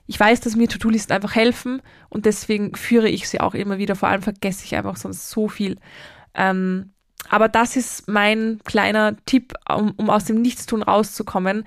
ich 0.06 0.20
weiß, 0.20 0.40
dass 0.40 0.56
mir 0.56 0.68
To-Do-Listen 0.68 1.12
einfach 1.12 1.34
helfen 1.34 1.80
und 2.10 2.26
deswegen 2.26 2.74
führe 2.74 3.08
ich 3.08 3.28
sie 3.28 3.40
auch 3.40 3.54
immer 3.54 3.78
wieder. 3.78 3.96
Vor 3.96 4.08
allem 4.08 4.22
vergesse 4.22 4.64
ich 4.64 4.74
einfach 4.76 4.96
sonst 4.96 5.30
so 5.30 5.48
viel. 5.48 5.78
Ähm, 6.34 6.92
aber 7.30 7.48
das 7.48 7.76
ist 7.76 8.06
mein 8.06 8.60
kleiner 8.64 9.16
Tipp, 9.24 9.54
um, 9.68 9.94
um 9.96 10.10
aus 10.10 10.26
dem 10.26 10.42
Nichtstun 10.42 10.82
rauszukommen. 10.82 11.64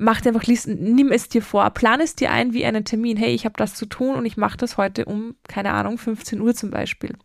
Mach 0.00 0.20
dir 0.20 0.28
einfach 0.28 0.44
Listen, 0.44 0.94
nimm 0.94 1.10
es 1.10 1.28
dir 1.28 1.42
vor, 1.42 1.68
plan 1.70 2.00
es 2.00 2.14
dir 2.14 2.30
ein 2.30 2.52
wie 2.52 2.64
einen 2.64 2.84
Termin. 2.84 3.16
Hey, 3.16 3.34
ich 3.34 3.44
habe 3.44 3.56
das 3.56 3.74
zu 3.74 3.84
tun 3.84 4.14
und 4.14 4.24
ich 4.26 4.36
mache 4.36 4.56
das 4.56 4.76
heute 4.76 5.04
um, 5.06 5.34
keine 5.48 5.72
Ahnung, 5.72 5.98
15 5.98 6.40
Uhr 6.40 6.54
zum 6.54 6.70
Beispiel. 6.70 7.16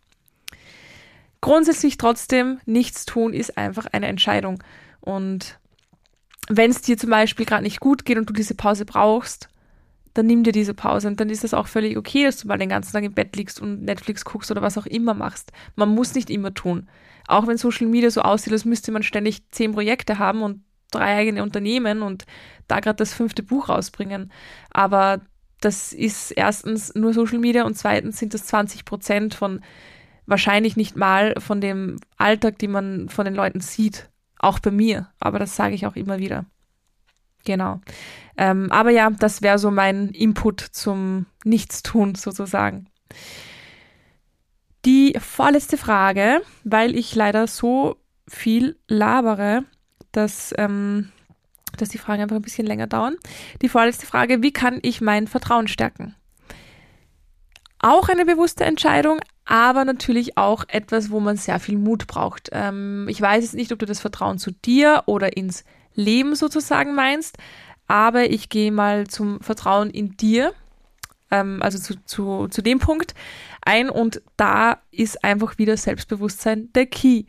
Grundsätzlich 1.40 1.98
trotzdem, 1.98 2.58
nichts 2.66 3.04
tun 3.04 3.32
ist 3.32 3.56
einfach 3.56 3.86
eine 3.86 4.08
Entscheidung. 4.08 4.60
Und 5.00 5.60
wenn 6.48 6.72
es 6.72 6.82
dir 6.82 6.98
zum 6.98 7.10
Beispiel 7.10 7.46
gerade 7.46 7.62
nicht 7.62 7.78
gut 7.78 8.04
geht 8.04 8.18
und 8.18 8.28
du 8.28 8.32
diese 8.32 8.56
Pause 8.56 8.84
brauchst, 8.84 9.48
dann 10.14 10.26
nimm 10.26 10.42
dir 10.42 10.52
diese 10.52 10.74
Pause 10.74 11.06
und 11.06 11.20
dann 11.20 11.30
ist 11.30 11.44
das 11.44 11.54
auch 11.54 11.68
völlig 11.68 11.96
okay, 11.96 12.24
dass 12.24 12.38
du 12.38 12.48
mal 12.48 12.58
den 12.58 12.68
ganzen 12.68 12.92
Tag 12.92 13.04
im 13.04 13.14
Bett 13.14 13.36
liegst 13.36 13.60
und 13.60 13.84
Netflix 13.84 14.24
guckst 14.24 14.50
oder 14.50 14.62
was 14.62 14.78
auch 14.78 14.86
immer 14.86 15.14
machst. 15.14 15.52
Man 15.76 15.90
muss 15.90 16.14
nicht 16.14 16.28
immer 16.28 16.54
tun. 16.54 16.88
Auch 17.28 17.46
wenn 17.46 17.56
Social 17.56 17.86
Media 17.86 18.10
so 18.10 18.22
aussieht, 18.22 18.52
als 18.52 18.64
müsste 18.64 18.90
man 18.90 19.04
ständig 19.04 19.48
zehn 19.52 19.72
Projekte 19.72 20.18
haben 20.18 20.42
und 20.42 20.62
drei 20.94 21.16
eigene 21.16 21.42
Unternehmen 21.42 22.02
und 22.02 22.24
da 22.68 22.80
gerade 22.80 22.96
das 22.96 23.12
fünfte 23.14 23.42
Buch 23.42 23.68
rausbringen. 23.68 24.32
Aber 24.70 25.20
das 25.60 25.92
ist 25.92 26.30
erstens 26.30 26.94
nur 26.94 27.12
Social 27.14 27.38
Media 27.38 27.64
und 27.64 27.76
zweitens 27.76 28.18
sind 28.18 28.34
das 28.34 28.46
20 28.46 28.84
Prozent 28.84 29.34
von 29.34 29.60
wahrscheinlich 30.26 30.76
nicht 30.76 30.96
mal 30.96 31.34
von 31.38 31.60
dem 31.60 31.98
Alltag, 32.16 32.58
die 32.58 32.68
man 32.68 33.08
von 33.08 33.24
den 33.24 33.34
Leuten 33.34 33.60
sieht. 33.60 34.10
Auch 34.38 34.58
bei 34.58 34.70
mir. 34.70 35.08
Aber 35.20 35.38
das 35.38 35.56
sage 35.56 35.74
ich 35.74 35.86
auch 35.86 35.96
immer 35.96 36.18
wieder. 36.18 36.44
Genau. 37.44 37.80
Ähm, 38.36 38.70
aber 38.72 38.90
ja, 38.90 39.10
das 39.10 39.42
wäre 39.42 39.58
so 39.58 39.70
mein 39.70 40.08
Input 40.08 40.60
zum 40.60 41.26
Nichtstun 41.44 42.14
sozusagen. 42.14 42.88
Die 44.84 45.16
vorletzte 45.18 45.76
Frage, 45.76 46.42
weil 46.64 46.94
ich 46.96 47.14
leider 47.14 47.46
so 47.46 47.96
viel 48.28 48.76
labere, 48.86 49.64
dass, 50.16 50.54
ähm, 50.58 51.10
dass 51.76 51.90
die 51.90 51.98
Fragen 51.98 52.22
einfach 52.22 52.36
ein 52.36 52.42
bisschen 52.42 52.66
länger 52.66 52.86
dauern. 52.86 53.16
Die 53.62 53.68
vorletzte 53.68 54.06
Frage, 54.06 54.42
wie 54.42 54.52
kann 54.52 54.78
ich 54.82 55.00
mein 55.00 55.26
Vertrauen 55.26 55.68
stärken? 55.68 56.14
Auch 57.78 58.08
eine 58.08 58.24
bewusste 58.24 58.64
Entscheidung, 58.64 59.20
aber 59.44 59.84
natürlich 59.84 60.38
auch 60.38 60.64
etwas, 60.68 61.10
wo 61.10 61.20
man 61.20 61.36
sehr 61.36 61.60
viel 61.60 61.76
Mut 61.76 62.06
braucht. 62.06 62.48
Ähm, 62.52 63.06
ich 63.10 63.20
weiß 63.20 63.44
jetzt 63.44 63.54
nicht, 63.54 63.72
ob 63.72 63.78
du 63.78 63.86
das 63.86 64.00
Vertrauen 64.00 64.38
zu 64.38 64.52
dir 64.52 65.02
oder 65.06 65.36
ins 65.36 65.64
Leben 65.94 66.34
sozusagen 66.34 66.94
meinst, 66.94 67.36
aber 67.86 68.30
ich 68.30 68.48
gehe 68.48 68.72
mal 68.72 69.06
zum 69.06 69.40
Vertrauen 69.40 69.90
in 69.90 70.16
dir, 70.16 70.54
ähm, 71.30 71.60
also 71.62 71.78
zu, 71.78 71.96
zu, 72.06 72.48
zu 72.48 72.62
dem 72.62 72.78
Punkt 72.78 73.14
ein 73.64 73.90
und 73.90 74.22
da 74.36 74.78
ist 74.90 75.24
einfach 75.24 75.58
wieder 75.58 75.76
Selbstbewusstsein 75.76 76.70
der 76.74 76.86
Key. 76.86 77.24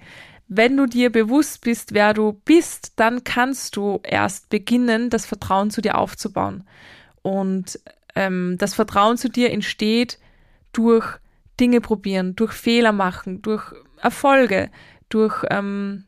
Wenn 0.48 0.78
du 0.78 0.86
dir 0.86 1.12
bewusst 1.12 1.62
bist, 1.62 1.94
wer 1.94 2.14
du 2.14 2.34
bist, 2.46 2.94
dann 2.98 3.24
kannst 3.24 3.76
du 3.76 4.00
erst 4.04 4.50
beginnen, 4.50 5.10
das 5.10 5.26
Vertrauen 5.26 5.72
zu 5.72 5.82
dir 5.82 5.98
aufzubauen. 5.98 6.64
Und 7.24 7.80
ähm, 8.16 8.56
das 8.60 8.76
Vertrauen 8.76 9.18
zu 9.18 9.30
dir 9.30 9.52
entsteht 9.52 10.20
durch 10.72 11.18
Dinge 11.60 11.82
probieren, 11.82 12.36
durch 12.36 12.54
Fehler 12.54 12.92
machen, 12.92 13.42
durch 13.42 13.74
Erfolge, 14.02 14.70
durch, 15.10 15.44
ähm, 15.50 16.06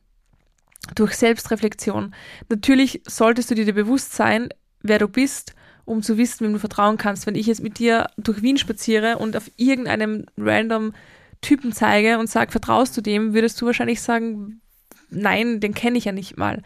durch 0.93 1.13
Selbstreflexion. 1.13 2.13
Natürlich 2.49 3.01
solltest 3.07 3.49
du 3.49 3.55
dir 3.55 3.73
bewusst 3.73 4.13
sein, 4.13 4.49
wer 4.81 4.99
du 4.99 5.07
bist, 5.07 5.55
um 5.85 6.03
zu 6.03 6.17
wissen, 6.17 6.45
wem 6.45 6.53
du 6.53 6.59
vertrauen 6.59 6.97
kannst. 6.97 7.25
Wenn 7.25 7.35
ich 7.35 7.47
jetzt 7.47 7.63
mit 7.63 7.79
dir 7.79 8.07
durch 8.17 8.41
Wien 8.41 8.57
spaziere 8.57 9.17
und 9.17 9.35
auf 9.35 9.49
irgendeinem 9.55 10.25
random 10.37 10.93
Typen 11.41 11.71
zeige 11.71 12.19
und 12.19 12.29
sage, 12.29 12.51
vertraust 12.51 12.95
du 12.97 13.01
dem, 13.01 13.33
würdest 13.33 13.61
du 13.61 13.65
wahrscheinlich 13.65 14.01
sagen, 14.01 14.61
nein, 15.09 15.59
den 15.59 15.73
kenne 15.73 15.97
ich 15.97 16.05
ja 16.05 16.11
nicht 16.11 16.37
mal. 16.37 16.61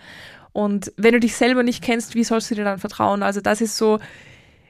Und 0.54 0.92
wenn 0.98 1.14
du 1.14 1.20
dich 1.20 1.36
selber 1.36 1.64
nicht 1.64 1.84
kennst, 1.84 2.16
wie 2.16 2.24
sollst 2.24 2.52
du 2.52 2.56
dir 2.56 2.64
dann 2.64 2.80
vertrauen? 2.80 3.24
Also 3.24 3.42
das 3.42 3.62
ist 3.62 3.78
so 3.78 4.00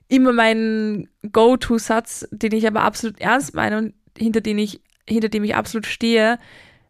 immer 0.08 0.34
mein 0.34 1.10
Go-To-Satz, 1.32 2.28
den 2.32 2.52
ich 2.52 2.68
aber 2.68 2.82
absolut 2.82 3.20
ernst 3.20 3.56
meine 3.56 3.78
und 3.78 3.94
hinter 4.18 4.42
dem 4.42 4.58
ich, 4.58 4.82
hinter 5.08 5.30
dem 5.30 5.44
ich 5.44 5.56
absolut 5.56 5.86
stehe, 5.86 6.38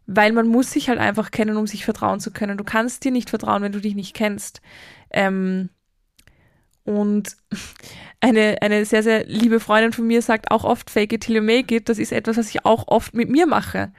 weil 0.06 0.32
man 0.32 0.48
muss 0.48 0.72
sich 0.72 0.88
halt 0.88 0.98
einfach 0.98 1.30
kennen, 1.30 1.56
um 1.56 1.66
sich 1.66 1.84
vertrauen 1.84 2.20
zu 2.20 2.32
können. 2.32 2.58
Du 2.58 2.64
kannst 2.64 3.04
dir 3.04 3.12
nicht 3.12 3.30
vertrauen, 3.30 3.62
wenn 3.62 3.72
du 3.72 3.80
dich 3.80 3.94
nicht 3.94 4.14
kennst. 4.14 4.60
Ähm, 5.10 5.70
und 6.84 7.36
eine, 8.20 8.60
eine 8.60 8.84
sehr, 8.84 9.02
sehr 9.02 9.24
liebe 9.26 9.60
Freundin 9.60 9.92
von 9.92 10.06
mir 10.06 10.22
sagt 10.22 10.50
auch 10.50 10.64
oft, 10.64 10.90
fake 10.90 11.12
it 11.12 11.22
till 11.22 11.36
you 11.36 11.42
make 11.42 11.74
it. 11.74 11.88
Das 11.88 11.98
ist 11.98 12.12
etwas, 12.12 12.36
was 12.36 12.50
ich 12.50 12.64
auch 12.64 12.88
oft 12.88 13.14
mit 13.14 13.28
mir 13.28 13.46
mache. 13.46 13.92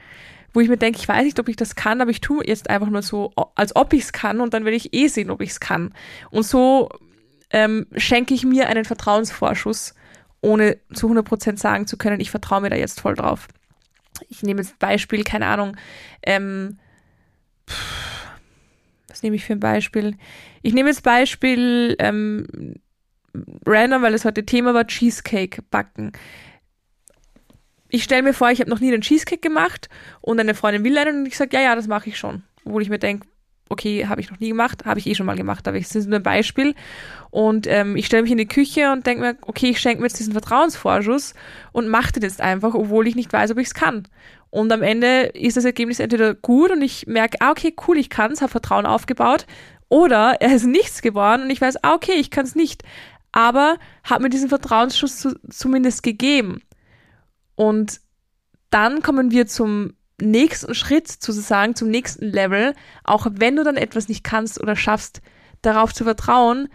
Wo 0.53 0.59
ich 0.59 0.69
mir 0.69 0.77
denke, 0.77 0.99
ich 0.99 1.07
weiß 1.07 1.23
nicht, 1.23 1.39
ob 1.39 1.49
ich 1.49 1.55
das 1.55 1.75
kann, 1.75 2.01
aber 2.01 2.11
ich 2.11 2.21
tue 2.21 2.45
jetzt 2.45 2.69
einfach 2.69 2.89
nur 2.89 3.01
so, 3.01 3.31
als 3.55 3.75
ob 3.75 3.93
ich 3.93 4.03
es 4.03 4.13
kann 4.13 4.39
und 4.39 4.53
dann 4.53 4.65
werde 4.65 4.77
ich 4.77 4.93
eh 4.93 5.07
sehen, 5.07 5.31
ob 5.31 5.41
ich 5.41 5.49
es 5.51 5.59
kann. 5.59 5.93
Und 6.29 6.43
so 6.43 6.89
ähm, 7.49 7.87
schenke 7.95 8.33
ich 8.33 8.45
mir 8.45 8.67
einen 8.67 8.85
Vertrauensvorschuss 8.85 9.95
ohne 10.41 10.77
zu 10.93 11.07
100% 11.07 11.57
sagen 11.57 11.87
zu 11.87 11.97
können, 11.97 12.19
ich 12.19 12.29
vertraue 12.29 12.61
mir 12.61 12.69
da 12.69 12.75
jetzt 12.75 12.99
voll 12.99 13.15
drauf. 13.15 13.47
Ich 14.29 14.43
nehme 14.43 14.61
jetzt 14.61 14.77
Beispiel, 14.77 15.23
keine 15.23 15.47
Ahnung, 15.47 15.77
ähm, 16.21 16.77
was 19.07 19.23
nehme 19.23 19.37
ich 19.37 19.45
für 19.45 19.53
ein 19.53 19.59
Beispiel? 19.59 20.17
Ich 20.63 20.73
nehme 20.73 20.89
jetzt 20.89 21.03
Beispiel 21.03 21.95
ähm, 21.99 22.47
random, 23.65 24.01
weil 24.01 24.13
es 24.13 24.25
heute 24.25 24.45
Thema 24.45 24.73
war, 24.73 24.87
Cheesecake 24.87 25.61
backen. 25.69 26.13
Ich 27.89 28.03
stelle 28.03 28.23
mir 28.23 28.33
vor, 28.33 28.49
ich 28.49 28.59
habe 28.59 28.69
noch 28.69 28.79
nie 28.79 28.91
einen 28.91 29.01
Cheesecake 29.01 29.41
gemacht 29.41 29.89
und 30.21 30.39
eine 30.39 30.55
Freundin 30.55 30.83
will 30.83 30.97
einen 30.97 31.19
und 31.19 31.25
ich 31.27 31.37
sage, 31.37 31.55
ja, 31.55 31.61
ja, 31.61 31.75
das 31.75 31.87
mache 31.87 32.09
ich 32.09 32.17
schon. 32.17 32.43
Obwohl 32.65 32.81
ich 32.81 32.89
mir 32.89 32.97
denke, 32.97 33.27
okay, 33.69 34.07
habe 34.07 34.21
ich 34.21 34.31
noch 34.31 34.39
nie 34.39 34.49
gemacht, 34.49 34.85
habe 34.85 34.99
ich 34.99 35.07
eh 35.07 35.15
schon 35.15 35.25
mal 35.25 35.35
gemacht, 35.35 35.67
aber 35.67 35.77
es 35.77 35.93
ist 35.93 36.07
nur 36.07 36.19
ein 36.19 36.23
Beispiel. 36.23 36.75
Und 37.29 37.67
ähm, 37.67 37.97
ich 37.97 38.05
stelle 38.05 38.23
mich 38.23 38.31
in 38.31 38.37
die 38.37 38.47
Küche 38.47 38.91
und 38.91 39.05
denke 39.05 39.21
mir, 39.21 39.37
okay, 39.41 39.69
ich 39.69 39.81
schenke 39.81 40.01
mir 40.01 40.07
jetzt 40.07 40.19
diesen 40.19 40.33
Vertrauensvorschuss 40.33 41.33
und 41.73 41.89
mache 41.89 42.13
das 42.13 42.23
jetzt 42.23 42.41
einfach, 42.41 42.73
obwohl 42.73 43.07
ich 43.07 43.15
nicht 43.15 43.33
weiß, 43.33 43.51
ob 43.51 43.57
ich 43.57 43.67
es 43.67 43.73
kann. 43.73 44.07
Und 44.49 44.71
am 44.71 44.83
Ende 44.83 45.31
ist 45.33 45.57
das 45.57 45.65
Ergebnis 45.65 45.99
entweder 45.99 46.35
gut 46.35 46.71
und 46.71 46.83
ich 46.83 47.07
merke, 47.07 47.37
ah, 47.41 47.49
okay, 47.49 47.73
cool, 47.87 47.97
ich 47.97 48.11
kann 48.11 48.31
es, 48.31 48.41
habe 48.41 48.51
Vertrauen 48.51 48.85
aufgebaut, 48.85 49.47
oder 49.89 50.37
er 50.39 50.55
ist 50.55 50.65
nichts 50.65 51.01
geworden 51.01 51.43
und 51.43 51.49
ich 51.49 51.61
weiß, 51.61 51.83
ah, 51.83 51.93
okay, 51.93 52.13
ich 52.13 52.31
kann 52.31 52.45
es 52.45 52.55
nicht. 52.55 52.83
Aber 53.31 53.77
habe 54.03 54.23
mir 54.23 54.29
diesen 54.29 54.49
Vertrauensschuss 54.49 55.17
zu, 55.17 55.39
zumindest 55.49 56.03
gegeben. 56.03 56.61
Und 57.55 57.99
dann 58.69 59.01
kommen 59.01 59.31
wir 59.31 59.47
zum 59.47 59.93
nächsten 60.21 60.73
Schritt, 60.75 61.07
sozusagen 61.07 61.75
zum 61.75 61.89
nächsten 61.89 62.25
Level, 62.25 62.73
auch 63.03 63.27
wenn 63.29 63.55
du 63.55 63.63
dann 63.63 63.77
etwas 63.77 64.07
nicht 64.07 64.23
kannst 64.23 64.61
oder 64.61 64.75
schaffst, 64.75 65.21
darauf 65.61 65.93
zu 65.93 66.03
vertrauen, 66.03 66.69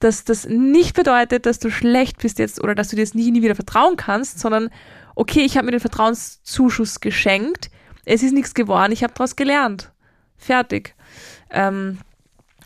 dass 0.00 0.24
das 0.24 0.46
nicht 0.46 0.94
bedeutet, 0.94 1.46
dass 1.46 1.58
du 1.58 1.70
schlecht 1.70 2.18
bist 2.18 2.38
jetzt 2.38 2.62
oder 2.62 2.74
dass 2.74 2.88
du 2.88 2.96
dir 2.96 3.02
jetzt 3.02 3.14
nie, 3.14 3.30
nie 3.30 3.42
wieder 3.42 3.54
vertrauen 3.54 3.96
kannst, 3.96 4.38
sondern 4.38 4.70
okay, 5.14 5.40
ich 5.40 5.56
habe 5.56 5.66
mir 5.66 5.72
den 5.72 5.80
Vertrauenszuschuss 5.80 7.00
geschenkt, 7.00 7.70
es 8.04 8.22
ist 8.22 8.32
nichts 8.32 8.54
geworden, 8.54 8.92
ich 8.92 9.02
habe 9.02 9.14
daraus 9.14 9.36
gelernt. 9.36 9.92
Fertig. 10.36 10.94
Ähm, 11.50 11.98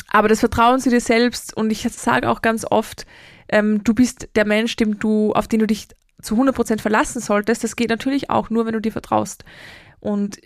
aber 0.09 0.29
das 0.29 0.40
Vertrauen 0.40 0.81
zu 0.81 0.90
dir 0.90 1.01
selbst 1.01 1.57
und 1.57 1.71
ich 1.71 1.83
sage 1.83 2.29
auch 2.29 2.42
ganz 2.42 2.64
oft, 2.68 3.07
ähm, 3.49 3.83
du 3.85 3.94
bist 3.94 4.29
der 4.35 4.47
Mensch, 4.47 4.77
dem 4.77 4.99
du, 4.99 5.33
auf 5.33 5.49
den 5.49 5.61
du 5.61 5.66
dich 5.66 5.88
zu 6.21 6.35
100% 6.35 6.81
verlassen 6.81 7.21
solltest, 7.21 7.62
das 7.62 7.77
geht 7.77 7.90
natürlich 7.90 8.31
auch 8.31 8.51
nur, 8.51 8.66
wenn 8.66 8.73
du 8.73 8.81
dir 8.81 8.92
vertraust. 8.92 9.44
Und 10.01 10.38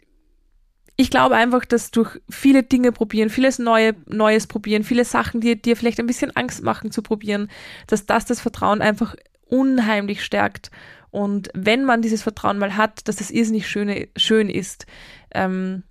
ich 0.96 1.10
glaube 1.10 1.36
einfach, 1.36 1.64
dass 1.64 1.90
durch 1.90 2.20
viele 2.28 2.62
Dinge 2.62 2.92
probieren, 2.92 3.30
vieles 3.30 3.58
Neue, 3.58 3.94
Neues 4.06 4.46
probieren, 4.46 4.84
viele 4.84 5.04
Sachen, 5.04 5.40
die 5.40 5.60
dir 5.60 5.76
vielleicht 5.76 5.98
ein 6.00 6.06
bisschen 6.06 6.36
Angst 6.36 6.62
machen 6.62 6.90
zu 6.90 7.02
probieren, 7.02 7.48
dass 7.86 8.04
das 8.04 8.26
das 8.26 8.40
Vertrauen 8.40 8.82
einfach 8.82 9.16
unheimlich 9.46 10.22
stärkt. 10.24 10.70
Und 11.10 11.50
wenn 11.54 11.84
man 11.84 12.02
dieses 12.02 12.22
Vertrauen 12.22 12.58
mal 12.58 12.76
hat, 12.76 13.08
dass 13.08 13.16
das 13.16 13.30
irrsinnig 13.30 13.68
schöne, 13.68 14.08
schön 14.16 14.48
ist. 14.48 14.86
Ähm, 15.34 15.82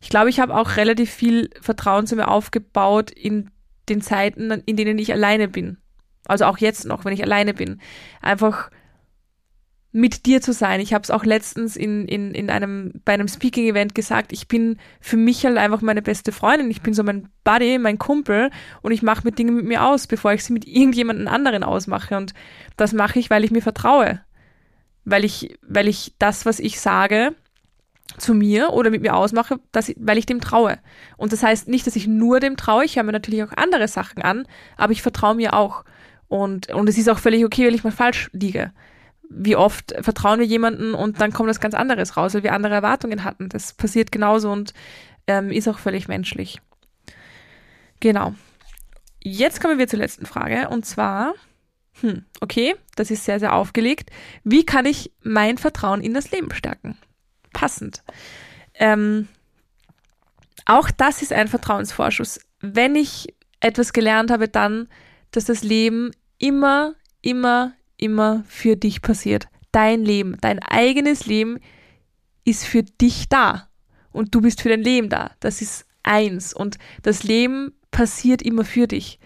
ich 0.00 0.08
glaube, 0.08 0.30
ich 0.30 0.40
habe 0.40 0.54
auch 0.54 0.76
relativ 0.76 1.10
viel 1.10 1.50
Vertrauen 1.60 2.06
zu 2.06 2.16
mir 2.16 2.28
aufgebaut 2.28 3.10
in 3.10 3.50
den 3.88 4.00
Zeiten, 4.00 4.50
in 4.50 4.76
denen 4.76 4.98
ich 4.98 5.12
alleine 5.12 5.48
bin. 5.48 5.78
Also 6.26 6.44
auch 6.46 6.58
jetzt 6.58 6.86
noch, 6.86 7.04
wenn 7.04 7.12
ich 7.12 7.22
alleine 7.22 7.54
bin. 7.54 7.80
Einfach 8.20 8.70
mit 9.92 10.26
dir 10.26 10.42
zu 10.42 10.52
sein. 10.52 10.80
Ich 10.80 10.92
habe 10.92 11.04
es 11.04 11.10
auch 11.10 11.24
letztens 11.24 11.74
in, 11.74 12.06
in, 12.06 12.34
in 12.34 12.50
einem, 12.50 13.00
bei 13.06 13.14
einem 13.14 13.28
Speaking-Event 13.28 13.94
gesagt, 13.94 14.30
ich 14.30 14.46
bin 14.46 14.76
für 15.00 15.16
mich 15.16 15.46
halt 15.46 15.56
einfach 15.56 15.80
meine 15.80 16.02
beste 16.02 16.32
Freundin. 16.32 16.70
Ich 16.70 16.82
bin 16.82 16.92
so 16.92 17.02
mein 17.02 17.30
Buddy, 17.44 17.78
mein 17.78 17.98
Kumpel 17.98 18.50
und 18.82 18.92
ich 18.92 19.02
mache 19.02 19.22
mir 19.24 19.32
Dinge 19.32 19.52
mit 19.52 19.64
mir 19.64 19.86
aus, 19.86 20.06
bevor 20.06 20.34
ich 20.34 20.44
sie 20.44 20.52
mit 20.52 20.66
irgendjemandem 20.66 21.28
anderen 21.28 21.64
ausmache. 21.64 22.14
Und 22.14 22.34
das 22.76 22.92
mache 22.92 23.18
ich, 23.18 23.30
weil 23.30 23.42
ich 23.44 23.50
mir 23.50 23.62
vertraue. 23.62 24.20
Weil 25.06 25.24
ich, 25.24 25.56
weil 25.62 25.88
ich 25.88 26.12
das, 26.18 26.44
was 26.44 26.60
ich 26.60 26.78
sage, 26.78 27.34
zu 28.18 28.34
mir 28.34 28.72
oder 28.72 28.90
mit 28.90 29.02
mir 29.02 29.14
ausmache, 29.14 29.60
dass 29.72 29.88
ich, 29.88 29.96
weil 29.98 30.18
ich 30.18 30.26
dem 30.26 30.40
traue. 30.40 30.78
Und 31.16 31.32
das 31.32 31.42
heißt 31.42 31.68
nicht, 31.68 31.86
dass 31.86 31.96
ich 31.96 32.06
nur 32.06 32.40
dem 32.40 32.56
traue, 32.56 32.84
ich 32.84 32.96
höre 32.96 33.02
mir 33.04 33.12
natürlich 33.12 33.42
auch 33.42 33.52
andere 33.56 33.88
Sachen 33.88 34.22
an, 34.22 34.46
aber 34.76 34.92
ich 34.92 35.02
vertraue 35.02 35.34
mir 35.34 35.54
auch. 35.54 35.84
Und, 36.28 36.72
und 36.72 36.88
es 36.88 36.98
ist 36.98 37.08
auch 37.08 37.18
völlig 37.18 37.44
okay, 37.44 37.66
wenn 37.66 37.74
ich 37.74 37.84
mal 37.84 37.92
falsch 37.92 38.30
liege. 38.32 38.72
Wie 39.28 39.56
oft 39.56 39.94
vertrauen 40.00 40.38
wir 40.38 40.46
jemanden 40.46 40.94
und 40.94 41.20
dann 41.20 41.32
kommt 41.32 41.48
was 41.48 41.60
ganz 41.60 41.74
anderes 41.74 42.16
raus, 42.16 42.34
weil 42.34 42.42
wir 42.42 42.52
andere 42.52 42.74
Erwartungen 42.74 43.24
hatten. 43.24 43.48
Das 43.48 43.74
passiert 43.74 44.12
genauso 44.12 44.50
und 44.50 44.72
ähm, 45.26 45.50
ist 45.50 45.68
auch 45.68 45.78
völlig 45.78 46.08
menschlich. 46.08 46.60
Genau. 48.00 48.34
Jetzt 49.22 49.60
kommen 49.60 49.78
wir 49.78 49.88
zur 49.88 49.98
letzten 49.98 50.26
Frage 50.26 50.68
und 50.68 50.86
zwar, 50.86 51.34
hm, 52.00 52.24
okay, 52.40 52.76
das 52.94 53.10
ist 53.10 53.24
sehr, 53.24 53.40
sehr 53.40 53.54
aufgelegt. 53.54 54.10
Wie 54.44 54.64
kann 54.64 54.86
ich 54.86 55.12
mein 55.22 55.58
Vertrauen 55.58 56.00
in 56.00 56.14
das 56.14 56.30
Leben 56.30 56.52
stärken? 56.54 56.96
Passend. 57.56 58.02
Ähm, 58.74 59.28
auch 60.66 60.90
das 60.90 61.22
ist 61.22 61.32
ein 61.32 61.48
Vertrauensvorschuss. 61.48 62.40
Wenn 62.60 62.96
ich 62.96 63.34
etwas 63.60 63.92
gelernt 63.92 64.30
habe, 64.30 64.48
dann 64.48 64.88
dass 65.30 65.44
das 65.44 65.62
Leben 65.62 66.12
immer, 66.38 66.94
immer, 67.20 67.74
immer 67.96 68.44
für 68.48 68.76
dich 68.76 69.02
passiert. 69.02 69.48
Dein 69.72 70.04
Leben, 70.04 70.36
dein 70.40 70.60
eigenes 70.60 71.26
Leben 71.26 71.60
ist 72.44 72.64
für 72.64 72.82
dich 72.82 73.28
da 73.28 73.68
und 74.12 74.34
du 74.34 74.40
bist 74.40 74.62
für 74.62 74.70
dein 74.70 74.82
Leben 74.82 75.08
da. 75.08 75.32
Das 75.40 75.60
ist 75.60 75.86
eins 76.02 76.54
und 76.54 76.78
das 77.02 77.22
Leben 77.22 77.74
passiert 77.90 78.40
immer 78.40 78.64
für 78.64 78.86
dich. 78.86 79.18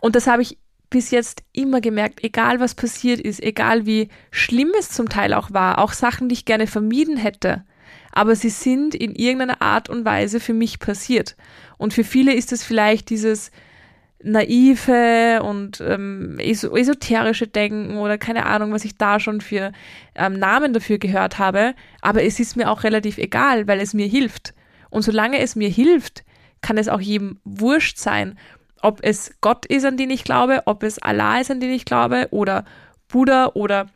Und 0.00 0.16
das 0.16 0.26
habe 0.26 0.42
ich 0.42 0.58
bis 0.90 1.10
jetzt 1.10 1.42
immer 1.52 1.80
gemerkt, 1.80 2.24
egal 2.24 2.60
was 2.60 2.74
passiert 2.74 3.20
ist, 3.20 3.42
egal 3.42 3.86
wie 3.86 4.08
schlimm 4.30 4.72
es 4.78 4.90
zum 4.90 5.08
Teil 5.08 5.34
auch 5.34 5.52
war, 5.52 5.78
auch 5.78 5.92
Sachen, 5.92 6.28
die 6.28 6.34
ich 6.34 6.44
gerne 6.44 6.66
vermieden 6.66 7.16
hätte, 7.16 7.64
aber 8.12 8.34
sie 8.34 8.50
sind 8.50 8.94
in 8.94 9.14
irgendeiner 9.14 9.60
Art 9.62 9.88
und 9.88 10.04
Weise 10.04 10.40
für 10.40 10.54
mich 10.54 10.78
passiert. 10.78 11.36
Und 11.76 11.92
für 11.94 12.04
viele 12.04 12.34
ist 12.34 12.52
es 12.52 12.64
vielleicht 12.64 13.10
dieses, 13.10 13.50
naive 14.22 15.40
und 15.42 15.80
ähm, 15.80 16.38
esoterische 16.40 17.46
Denken 17.46 17.98
oder 17.98 18.18
keine 18.18 18.46
Ahnung, 18.46 18.72
was 18.72 18.84
ich 18.84 18.96
da 18.96 19.20
schon 19.20 19.40
für 19.40 19.72
ähm, 20.14 20.38
Namen 20.38 20.72
dafür 20.72 20.98
gehört 20.98 21.38
habe. 21.38 21.74
Aber 22.00 22.22
es 22.24 22.40
ist 22.40 22.56
mir 22.56 22.70
auch 22.70 22.82
relativ 22.82 23.18
egal, 23.18 23.68
weil 23.68 23.80
es 23.80 23.94
mir 23.94 24.06
hilft. 24.06 24.54
Und 24.90 25.02
solange 25.02 25.38
es 25.38 25.54
mir 25.54 25.68
hilft, 25.68 26.24
kann 26.60 26.78
es 26.78 26.88
auch 26.88 27.00
jedem 27.00 27.38
wurscht 27.44 27.98
sein, 27.98 28.36
ob 28.82 29.00
es 29.02 29.34
Gott 29.40 29.66
ist, 29.66 29.84
an 29.84 29.96
den 29.96 30.10
ich 30.10 30.24
glaube, 30.24 30.62
ob 30.66 30.82
es 30.82 31.00
Allah 31.00 31.40
ist, 31.40 31.50
an 31.50 31.60
den 31.60 31.70
ich 31.70 31.84
glaube, 31.84 32.28
oder 32.30 32.64
Buddha 33.08 33.52
oder 33.54 33.86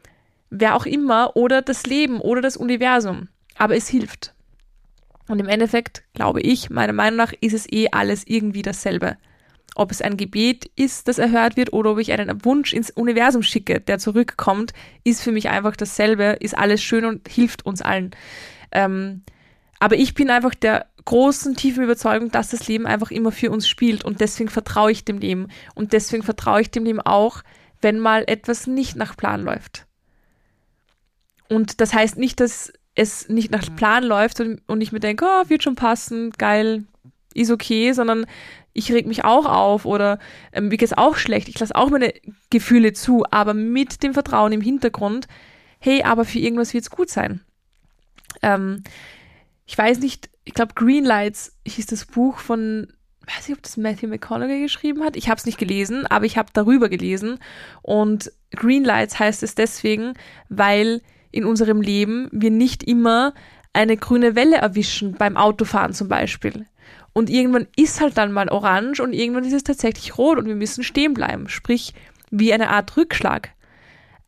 wer 0.50 0.74
auch 0.76 0.86
immer, 0.86 1.36
oder 1.36 1.62
das 1.62 1.86
Leben 1.86 2.20
oder 2.20 2.40
das 2.40 2.56
Universum. 2.56 3.28
Aber 3.56 3.76
es 3.76 3.88
hilft. 3.88 4.34
Und 5.28 5.38
im 5.38 5.48
Endeffekt, 5.48 6.02
glaube 6.14 6.40
ich, 6.40 6.68
meiner 6.70 6.92
Meinung 6.92 7.16
nach, 7.16 7.32
ist 7.40 7.54
es 7.54 7.70
eh 7.70 7.88
alles 7.90 8.24
irgendwie 8.26 8.62
dasselbe 8.62 9.16
ob 9.74 9.90
es 9.90 10.02
ein 10.02 10.16
Gebet 10.16 10.70
ist, 10.76 11.08
das 11.08 11.18
erhört 11.18 11.56
wird, 11.56 11.72
oder 11.72 11.92
ob 11.92 11.98
ich 11.98 12.12
einen 12.12 12.44
Wunsch 12.44 12.72
ins 12.72 12.90
Universum 12.90 13.42
schicke, 13.42 13.80
der 13.80 13.98
zurückkommt, 13.98 14.72
ist 15.04 15.22
für 15.22 15.32
mich 15.32 15.48
einfach 15.48 15.76
dasselbe, 15.76 16.36
ist 16.40 16.56
alles 16.56 16.82
schön 16.82 17.04
und 17.04 17.28
hilft 17.28 17.64
uns 17.64 17.80
allen. 17.82 18.10
Ähm, 18.70 19.22
aber 19.78 19.96
ich 19.96 20.14
bin 20.14 20.30
einfach 20.30 20.54
der 20.54 20.86
großen, 21.04 21.56
tiefen 21.56 21.84
Überzeugung, 21.84 22.30
dass 22.30 22.50
das 22.50 22.68
Leben 22.68 22.86
einfach 22.86 23.10
immer 23.10 23.32
für 23.32 23.50
uns 23.50 23.68
spielt 23.68 24.04
und 24.04 24.20
deswegen 24.20 24.50
vertraue 24.50 24.92
ich 24.92 25.04
dem 25.04 25.18
Leben. 25.18 25.48
Und 25.74 25.92
deswegen 25.92 26.22
vertraue 26.22 26.60
ich 26.60 26.70
dem 26.70 26.84
Leben 26.84 27.00
auch, 27.00 27.42
wenn 27.80 27.98
mal 27.98 28.24
etwas 28.26 28.66
nicht 28.66 28.96
nach 28.96 29.16
Plan 29.16 29.42
läuft. 29.42 29.86
Und 31.48 31.80
das 31.80 31.92
heißt 31.92 32.18
nicht, 32.18 32.40
dass 32.40 32.72
es 32.94 33.28
nicht 33.28 33.50
nach 33.50 33.74
Plan 33.76 34.04
läuft 34.04 34.40
und, 34.40 34.60
und 34.66 34.80
ich 34.80 34.92
mir 34.92 35.00
denke, 35.00 35.26
oh, 35.26 35.48
wird 35.48 35.62
schon 35.62 35.74
passen, 35.74 36.30
geil, 36.32 36.84
ist 37.34 37.50
okay, 37.50 37.92
sondern 37.92 38.26
ich 38.74 38.92
reg 38.92 39.06
mich 39.06 39.24
auch 39.24 39.46
auf 39.46 39.84
oder 39.84 40.18
ähm, 40.52 40.68
mir 40.68 40.76
geht's 40.76 40.92
auch 40.92 41.16
schlecht, 41.16 41.48
ich 41.48 41.58
lasse 41.58 41.74
auch 41.74 41.90
meine 41.90 42.12
Gefühle 42.50 42.92
zu, 42.92 43.24
aber 43.30 43.54
mit 43.54 44.02
dem 44.02 44.14
Vertrauen 44.14 44.52
im 44.52 44.60
Hintergrund, 44.60 45.26
hey, 45.78 46.02
aber 46.02 46.24
für 46.24 46.38
irgendwas 46.38 46.74
wird's 46.74 46.90
gut 46.90 47.10
sein. 47.10 47.40
Ähm, 48.40 48.82
ich 49.66 49.76
weiß 49.76 50.00
nicht, 50.00 50.30
ich 50.44 50.54
glaube 50.54 50.74
Greenlights 50.74 51.56
hieß 51.66 51.86
das 51.86 52.04
Buch 52.04 52.38
von, 52.38 52.88
weiß 53.26 53.48
ich, 53.48 53.54
ob 53.54 53.62
das 53.62 53.76
Matthew 53.76 54.08
McConaughey 54.08 54.60
geschrieben 54.60 55.04
hat. 55.04 55.16
Ich 55.16 55.28
habe 55.28 55.38
es 55.38 55.46
nicht 55.46 55.58
gelesen, 55.58 56.06
aber 56.06 56.26
ich 56.26 56.36
habe 56.36 56.50
darüber 56.52 56.88
gelesen. 56.88 57.38
Und 57.82 58.32
Greenlights 58.50 59.18
heißt 59.18 59.42
es 59.42 59.54
deswegen, 59.54 60.14
weil 60.48 61.02
in 61.30 61.44
unserem 61.44 61.80
Leben 61.80 62.28
wir 62.32 62.50
nicht 62.50 62.82
immer 62.82 63.34
eine 63.72 63.96
grüne 63.96 64.34
Welle 64.34 64.56
erwischen 64.56 65.14
beim 65.14 65.36
Autofahren 65.36 65.94
zum 65.94 66.08
Beispiel. 66.08 66.66
Und 67.14 67.30
irgendwann 67.30 67.66
ist 67.76 68.00
halt 68.00 68.16
dann 68.16 68.32
mal 68.32 68.48
orange 68.48 69.00
und 69.00 69.12
irgendwann 69.12 69.44
ist 69.44 69.52
es 69.52 69.64
tatsächlich 69.64 70.16
rot 70.18 70.38
und 70.38 70.46
wir 70.46 70.54
müssen 70.54 70.82
stehen 70.82 71.14
bleiben. 71.14 71.48
Sprich, 71.48 71.94
wie 72.30 72.52
eine 72.52 72.70
Art 72.70 72.96
Rückschlag. 72.96 73.50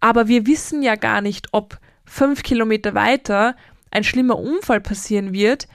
Aber 0.01 0.29
wir 0.29 0.47
wissen 0.47 0.83
ja 0.83 0.97
gar 0.97 1.21
nicht, 1.21 1.49
ob 1.53 1.79
fünf 2.05 2.43
Kilometer 2.43 2.95
weiter 2.95 3.57
ein 3.91 4.05
schlimmer 4.05 4.39
Unfall 4.39 4.81
passieren 4.81 5.33
wird. 5.33 5.67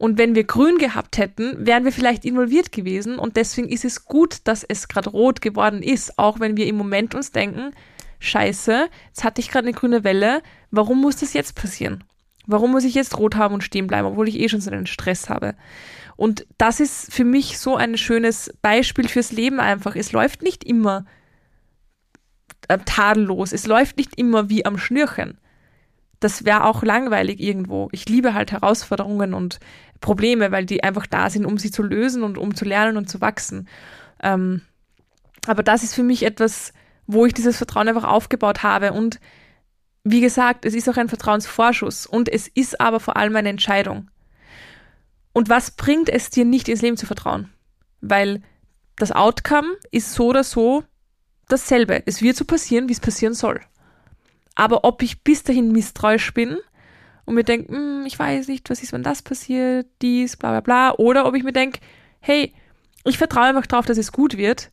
Und 0.00 0.16
wenn 0.16 0.34
wir 0.34 0.44
grün 0.44 0.78
gehabt 0.78 1.18
hätten, 1.18 1.66
wären 1.66 1.84
wir 1.84 1.92
vielleicht 1.92 2.24
involviert 2.24 2.72
gewesen. 2.72 3.18
Und 3.18 3.36
deswegen 3.36 3.68
ist 3.68 3.84
es 3.84 4.06
gut, 4.06 4.38
dass 4.44 4.64
es 4.64 4.88
gerade 4.88 5.10
rot 5.10 5.42
geworden 5.42 5.82
ist. 5.82 6.18
Auch 6.18 6.40
wenn 6.40 6.56
wir 6.56 6.66
im 6.66 6.78
Moment 6.78 7.14
uns 7.14 7.32
denken, 7.32 7.72
scheiße, 8.18 8.88
jetzt 9.08 9.24
hatte 9.24 9.42
ich 9.42 9.50
gerade 9.50 9.68
eine 9.68 9.76
grüne 9.76 10.02
Welle. 10.02 10.40
Warum 10.70 11.02
muss 11.02 11.16
das 11.16 11.34
jetzt 11.34 11.54
passieren? 11.54 12.02
Warum 12.46 12.70
muss 12.70 12.84
ich 12.84 12.94
jetzt 12.94 13.18
rot 13.18 13.36
haben 13.36 13.52
und 13.52 13.62
stehen 13.62 13.88
bleiben, 13.88 14.08
obwohl 14.08 14.26
ich 14.26 14.40
eh 14.40 14.48
schon 14.48 14.62
so 14.62 14.70
einen 14.70 14.86
Stress 14.86 15.28
habe? 15.28 15.54
Und 16.16 16.46
das 16.56 16.80
ist 16.80 17.12
für 17.12 17.24
mich 17.24 17.58
so 17.58 17.76
ein 17.76 17.98
schönes 17.98 18.54
Beispiel 18.62 19.06
fürs 19.06 19.32
Leben 19.32 19.60
einfach. 19.60 19.96
Es 19.96 20.12
läuft 20.12 20.40
nicht 20.40 20.64
immer 20.64 21.04
äh, 22.68 22.78
tadellos. 22.86 23.52
Es 23.52 23.66
läuft 23.66 23.98
nicht 23.98 24.18
immer 24.18 24.48
wie 24.48 24.64
am 24.64 24.78
Schnürchen. 24.78 25.36
Das 26.20 26.44
wäre 26.44 26.64
auch 26.64 26.82
langweilig 26.82 27.40
irgendwo. 27.40 27.88
Ich 27.92 28.06
liebe 28.08 28.34
halt 28.34 28.52
Herausforderungen 28.52 29.32
und 29.32 29.58
Probleme, 30.00 30.50
weil 30.50 30.66
die 30.66 30.82
einfach 30.82 31.06
da 31.06 31.30
sind, 31.30 31.44
um 31.44 31.58
sie 31.58 31.70
zu 31.70 31.82
lösen 31.82 32.22
und 32.22 32.38
um 32.38 32.54
zu 32.54 32.64
lernen 32.64 32.96
und 32.96 33.08
zu 33.08 33.20
wachsen. 33.20 33.68
Ähm, 34.22 34.62
aber 35.46 35.62
das 35.62 35.82
ist 35.82 35.94
für 35.94 36.02
mich 36.02 36.24
etwas, 36.24 36.72
wo 37.06 37.26
ich 37.26 37.34
dieses 37.34 37.56
Vertrauen 37.56 37.88
einfach 37.88 38.04
aufgebaut 38.04 38.62
habe. 38.62 38.92
Und 38.92 39.20
wie 40.04 40.20
gesagt, 40.20 40.64
es 40.64 40.74
ist 40.74 40.88
auch 40.88 40.96
ein 40.96 41.08
Vertrauensvorschuss 41.08 42.06
und 42.06 42.28
es 42.28 42.48
ist 42.48 42.80
aber 42.80 43.00
vor 43.00 43.16
allem 43.16 43.36
eine 43.36 43.50
Entscheidung. 43.50 44.10
Und 45.32 45.48
was 45.48 45.70
bringt 45.70 46.08
es 46.08 46.30
dir 46.30 46.44
nicht 46.44 46.68
ins 46.68 46.82
Leben 46.82 46.96
zu 46.96 47.06
vertrauen? 47.06 47.50
Weil 48.00 48.42
das 48.96 49.12
Outcome 49.12 49.68
ist 49.90 50.12
so 50.12 50.28
oder 50.28 50.44
so 50.44 50.84
dasselbe. 51.48 52.02
Es 52.06 52.22
wird 52.22 52.36
so 52.36 52.44
passieren, 52.44 52.88
wie 52.88 52.92
es 52.92 53.00
passieren 53.00 53.34
soll. 53.34 53.60
Aber 54.54 54.84
ob 54.84 55.02
ich 55.02 55.22
bis 55.22 55.42
dahin 55.42 55.72
misstrauisch 55.72 56.34
bin 56.34 56.58
und 57.30 57.36
mir 57.36 57.44
denke, 57.44 57.72
hm, 57.72 58.04
ich 58.06 58.18
weiß 58.18 58.48
nicht, 58.48 58.68
was 58.70 58.82
ist, 58.82 58.92
wenn 58.92 59.04
das 59.04 59.22
passiert, 59.22 59.86
dies, 60.02 60.36
bla 60.36 60.50
bla 60.50 60.60
bla, 60.60 60.94
oder 60.98 61.26
ob 61.26 61.36
ich 61.36 61.44
mir 61.44 61.52
denke, 61.52 61.78
hey, 62.18 62.52
ich 63.04 63.18
vertraue 63.18 63.44
einfach 63.44 63.68
darauf, 63.68 63.86
dass 63.86 63.98
es 63.98 64.10
gut 64.10 64.36
wird, 64.36 64.68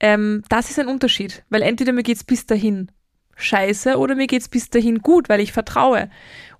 ähm, 0.00 0.42
das 0.48 0.70
ist 0.70 0.78
ein 0.78 0.88
Unterschied. 0.88 1.44
Weil 1.50 1.60
entweder 1.60 1.92
mir 1.92 2.02
geht's 2.02 2.24
bis 2.24 2.46
dahin 2.46 2.90
scheiße 3.36 3.98
oder 3.98 4.14
mir 4.14 4.26
geht's 4.26 4.48
bis 4.48 4.70
dahin 4.70 5.00
gut, 5.00 5.28
weil 5.28 5.40
ich 5.40 5.52
vertraue. 5.52 6.08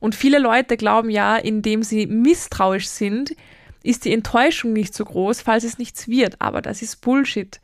Und 0.00 0.14
viele 0.14 0.38
Leute 0.38 0.76
glauben 0.76 1.08
ja, 1.08 1.36
indem 1.36 1.82
sie 1.82 2.06
misstrauisch 2.06 2.86
sind, 2.86 3.34
ist 3.82 4.04
die 4.04 4.12
Enttäuschung 4.12 4.74
nicht 4.74 4.92
so 4.92 5.02
groß, 5.02 5.40
falls 5.40 5.64
es 5.64 5.78
nichts 5.78 6.08
wird. 6.08 6.42
Aber 6.42 6.60
das 6.60 6.82
ist 6.82 7.00
Bullshit. 7.00 7.58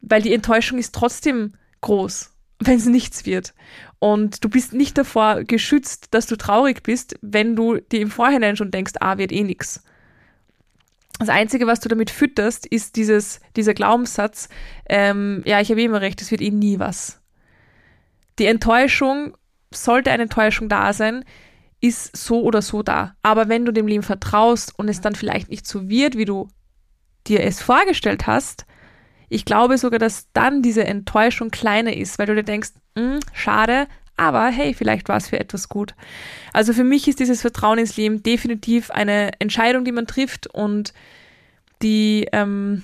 Weil 0.00 0.22
die 0.22 0.34
Enttäuschung 0.34 0.78
ist 0.78 0.96
trotzdem 0.96 1.52
groß, 1.80 2.31
wenn 2.66 2.76
es 2.76 2.86
nichts 2.86 3.26
wird. 3.26 3.54
Und 3.98 4.44
du 4.44 4.48
bist 4.48 4.72
nicht 4.72 4.98
davor 4.98 5.44
geschützt, 5.44 6.08
dass 6.10 6.26
du 6.26 6.36
traurig 6.36 6.82
bist, 6.82 7.16
wenn 7.22 7.56
du 7.56 7.78
dir 7.78 8.00
im 8.00 8.10
Vorhinein 8.10 8.56
schon 8.56 8.70
denkst, 8.70 8.94
ah, 9.00 9.18
wird 9.18 9.32
eh 9.32 9.44
nix. 9.44 9.82
Das 11.18 11.28
Einzige, 11.28 11.66
was 11.66 11.80
du 11.80 11.88
damit 11.88 12.10
fütterst, 12.10 12.66
ist 12.66 12.96
dieses, 12.96 13.40
dieser 13.54 13.74
Glaubenssatz, 13.74 14.48
ähm, 14.88 15.42
ja, 15.44 15.60
ich 15.60 15.70
habe 15.70 15.82
immer 15.82 16.00
recht, 16.00 16.20
es 16.20 16.30
wird 16.30 16.40
eh 16.40 16.50
nie 16.50 16.78
was. 16.78 17.20
Die 18.38 18.46
Enttäuschung, 18.46 19.36
sollte 19.72 20.10
eine 20.10 20.24
Enttäuschung 20.24 20.68
da 20.68 20.92
sein, 20.92 21.24
ist 21.80 22.16
so 22.16 22.42
oder 22.42 22.62
so 22.62 22.82
da. 22.82 23.14
Aber 23.22 23.48
wenn 23.48 23.64
du 23.64 23.72
dem 23.72 23.86
Leben 23.86 24.02
vertraust 24.02 24.76
und 24.78 24.88
es 24.88 25.00
dann 25.00 25.14
vielleicht 25.14 25.48
nicht 25.48 25.66
so 25.66 25.88
wird, 25.88 26.16
wie 26.16 26.24
du 26.24 26.48
dir 27.26 27.40
es 27.42 27.60
vorgestellt 27.60 28.26
hast, 28.26 28.66
ich 29.32 29.44
glaube 29.44 29.78
sogar, 29.78 29.98
dass 29.98 30.30
dann 30.32 30.62
diese 30.62 30.84
Enttäuschung 30.84 31.50
kleiner 31.50 31.96
ist, 31.96 32.18
weil 32.18 32.26
du 32.26 32.34
dir 32.34 32.42
denkst, 32.42 32.70
hm, 32.96 33.20
schade, 33.32 33.86
aber 34.16 34.48
hey, 34.48 34.74
vielleicht 34.74 35.08
war 35.08 35.16
es 35.16 35.28
für 35.28 35.40
etwas 35.40 35.70
gut. 35.70 35.94
Also 36.52 36.74
für 36.74 36.84
mich 36.84 37.08
ist 37.08 37.18
dieses 37.18 37.40
Vertrauen 37.40 37.78
ins 37.78 37.96
Leben 37.96 38.22
definitiv 38.22 38.90
eine 38.90 39.30
Entscheidung, 39.38 39.84
die 39.84 39.92
man 39.92 40.06
trifft 40.06 40.48
und 40.48 40.92
die, 41.80 42.28
ähm, 42.32 42.82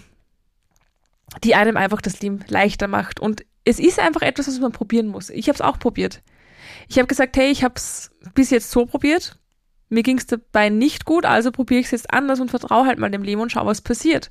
die 1.45 1.55
einem 1.55 1.77
einfach 1.77 2.01
das 2.01 2.21
Leben 2.23 2.43
leichter 2.49 2.89
macht. 2.89 3.21
Und 3.21 3.45
es 3.65 3.79
ist 3.79 4.01
einfach 4.01 4.23
etwas, 4.23 4.49
was 4.49 4.59
man 4.59 4.73
probieren 4.73 5.09
muss. 5.09 5.29
Ich 5.29 5.49
habe 5.49 5.55
es 5.55 5.61
auch 5.61 5.79
probiert. 5.79 6.23
Ich 6.89 6.97
habe 6.97 7.07
gesagt, 7.07 7.37
hey, 7.37 7.51
ich 7.51 7.63
habe 7.63 7.75
es 7.77 8.11
bis 8.35 8.49
jetzt 8.49 8.71
so 8.71 8.87
probiert. 8.87 9.39
Mir 9.91 10.03
ging 10.03 10.17
es 10.17 10.27
dabei 10.27 10.71
nicht 10.71 11.05
gut, 11.05 11.27
also 11.27 11.53
probiere 11.53 11.81
ich 11.81 11.87
es 11.87 11.93
jetzt 11.93 12.11
anders 12.11 12.41
und 12.41 12.51
vertraue 12.51 12.87
halt 12.87 12.99
mal 12.99 13.11
dem 13.11 13.23
Leben 13.23 13.43
und 13.43 13.53
schau, 13.53 13.67
was 13.67 13.83
passiert. 13.83 14.31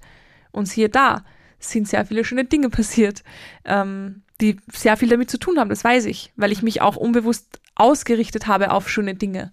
Und 0.51 0.65
siehe 0.67 0.89
da, 0.89 1.23
sind 1.59 1.87
sehr 1.87 2.05
viele 2.05 2.23
schöne 2.23 2.45
Dinge 2.45 2.69
passiert, 2.69 3.23
ähm, 3.65 4.23
die 4.41 4.57
sehr 4.71 4.97
viel 4.97 5.09
damit 5.09 5.29
zu 5.31 5.39
tun 5.39 5.59
haben, 5.59 5.69
das 5.69 5.83
weiß 5.83 6.05
ich, 6.05 6.31
weil 6.35 6.51
ich 6.51 6.61
mich 6.61 6.81
auch 6.81 6.95
unbewusst 6.95 7.59
ausgerichtet 7.75 8.47
habe 8.47 8.71
auf 8.71 8.89
schöne 8.89 9.15
Dinge. 9.15 9.51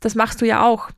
Das 0.00 0.14
machst 0.14 0.40
du 0.40 0.46
ja 0.46 0.64
auch. 0.64 0.90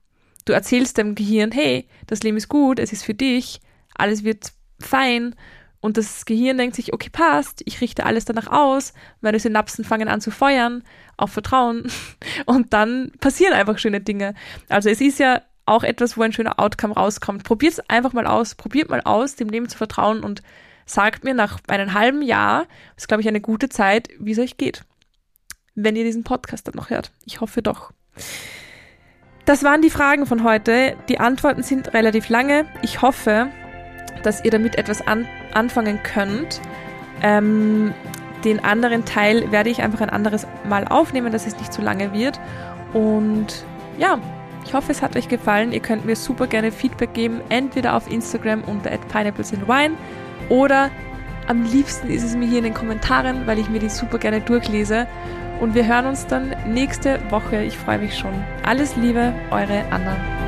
Du 0.45 0.53
erzählst 0.53 0.97
dem 0.97 1.15
Gehirn, 1.15 1.53
hey, 1.53 1.87
das 2.07 2.23
Leben 2.23 2.37
ist 2.37 2.49
gut, 2.49 2.79
es 2.79 2.93
ist 2.93 3.05
für 3.05 3.15
dich, 3.15 3.61
alles 3.95 4.25
wird 4.25 4.53
fein. 4.81 5.35
Und 5.81 5.97
das 5.97 6.25
Gehirn 6.25 6.59
denkt 6.59 6.75
sich, 6.75 6.93
okay, 6.93 7.11
passt, 7.11 7.63
ich 7.65 7.81
richte 7.81 8.05
alles 8.05 8.25
danach 8.25 8.49
aus, 8.49 8.95
meine 9.21 9.39
Synapsen 9.39 9.85
fangen 9.85 10.09
an 10.09 10.21
zu 10.21 10.31
feuern, 10.31 10.83
auf 11.17 11.31
Vertrauen. 11.31 11.91
Und 12.47 12.73
dann 12.73 13.13
passieren 13.21 13.53
einfach 13.53 13.79
schöne 13.79 14.01
Dinge. 14.01 14.35
Also 14.69 14.89
es 14.89 15.01
ist 15.01 15.19
ja 15.21 15.43
auch 15.69 15.85
etwas, 15.85 16.17
wo 16.17 16.23
ein 16.23 16.33
schöner 16.33 16.59
Outcome 16.59 16.95
rauskommt. 16.95 17.45
Probiert 17.45 17.75
es 17.75 17.91
einfach 17.91 18.13
mal 18.13 18.27
aus, 18.27 18.55
probiert 18.55 18.89
mal 18.89 19.01
aus, 19.03 19.37
dem 19.37 19.49
Leben 19.49 19.69
zu 19.69 19.77
vertrauen 19.77 20.25
und 20.25 20.43
sagt 20.87 21.25
mir 21.25 21.35
nach 21.35 21.59
einem 21.69 21.95
halben 21.95 22.23
Jahr, 22.23 22.67
das 22.95 23.05
ist 23.05 23.09
glaube 23.09 23.21
ich 23.21 23.29
eine 23.29 23.41
gute 23.41 23.69
Zeit, 23.69 24.09
wie 24.19 24.33
es 24.33 24.39
euch 24.39 24.57
geht. 24.57 24.85
Wenn 25.75 25.97
ihr 25.97 26.05
diesen 26.05 26.25
Podcast 26.25 26.67
dann 26.67 26.75
noch 26.75 26.91
hört. 26.91 27.13
Ich 27.25 27.41
hoffe 27.41 27.63
doch. 27.63 27.93
Das 29.45 29.63
waren 29.63 29.81
die 29.81 29.91
Fragen 29.91 30.27
von 30.27 30.45
heute. 30.45 30.97
Die 31.09 31.21
Antworten 31.21 31.63
sind 31.63 31.95
relativ 31.95 32.29
lange. 32.29 32.67
Ich 32.83 33.01
hoffe, 33.01 33.49
dass 34.23 34.45
ihr 34.45 34.51
damit 34.51 34.77
etwas 34.77 35.07
an 35.07 35.27
anfangen 35.55 36.03
könnt. 36.03 36.61
Ähm, 37.23 37.95
den 38.45 38.63
anderen 38.63 39.05
Teil 39.05 39.51
werde 39.51 39.71
ich 39.71 39.83
einfach 39.83 40.01
ein 40.01 40.11
anderes 40.11 40.47
Mal 40.69 40.87
aufnehmen, 40.87 41.33
dass 41.33 41.47
es 41.47 41.57
nicht 41.57 41.73
zu 41.73 41.83
lange 41.83 42.13
wird. 42.13 42.39
Und 42.93 43.65
ja, 43.99 44.19
ich 44.65 44.75
hoffe, 44.75 44.93
es 44.93 45.03
hat 45.03 45.17
euch 45.17 45.29
gefallen. 45.29 45.73
Ihr 45.73 45.81
könnt 45.81 46.05
mir 46.05 46.17
super 46.17 46.47
gerne 46.47 46.73
Feedback 46.73 47.15
geben, 47.15 47.41
entweder 47.49 47.97
auf 47.97 48.11
Instagram 48.11 48.63
unter 48.65 48.91
pineapplesandwine 48.91 49.95
oder 50.49 50.91
am 51.47 51.65
liebsten 51.65 52.11
ist 52.11 52.25
es 52.25 52.37
mir 52.37 52.47
hier 52.47 52.59
in 52.59 52.65
den 52.65 52.75
Kommentaren, 52.75 53.47
weil 53.47 53.59
ich 53.59 53.71
mir 53.71 53.79
die 53.79 53.89
super 53.89 54.19
gerne 54.19 54.41
durchlese. 54.41 55.07
Und 55.61 55.75
wir 55.75 55.87
hören 55.87 56.07
uns 56.07 56.27
dann 56.27 56.55
nächste 56.67 57.19
Woche. 57.31 57.63
Ich 57.63 57.77
freue 57.77 57.99
mich 57.99 58.17
schon. 58.17 58.33
Alles 58.65 58.95
Liebe, 58.97 59.33
eure 59.51 59.83
Anna. 59.91 60.48